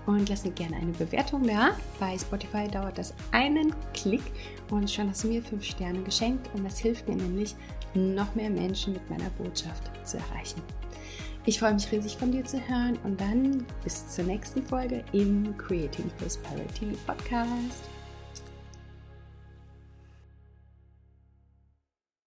Und 0.05 0.29
lass 0.29 0.45
mir 0.45 0.51
gerne 0.51 0.77
eine 0.77 0.93
Bewertung 0.93 1.43
da. 1.45 1.71
Bei 1.99 2.17
Spotify 2.17 2.67
dauert 2.67 2.97
das 2.97 3.13
einen 3.33 3.75
Klick 3.93 4.23
und 4.71 4.89
schon 4.89 5.09
hast 5.09 5.25
du 5.25 5.27
mir 5.27 5.43
fünf 5.43 5.65
Sterne 5.65 6.01
geschenkt. 6.01 6.49
Und 6.53 6.63
das 6.63 6.79
hilft 6.79 7.09
mir 7.09 7.15
nämlich, 7.15 7.55
noch 7.93 8.33
mehr 8.35 8.49
Menschen 8.49 8.93
mit 8.93 9.09
meiner 9.09 9.29
Botschaft 9.31 9.91
zu 10.05 10.17
erreichen. 10.17 10.61
Ich 11.47 11.60
freue 11.60 11.75
mich 11.75 11.89
riesig 11.93 12.17
von 12.17 12.29
dir 12.29 12.43
zu 12.43 12.60
hören 12.67 12.99
und 13.05 13.21
dann 13.21 13.65
bis 13.81 14.05
zur 14.10 14.25
nächsten 14.25 14.62
Folge 14.62 15.01
im 15.13 15.55
Creating 15.57 16.12
Prosperity 16.19 16.88
Podcast. 17.05 17.88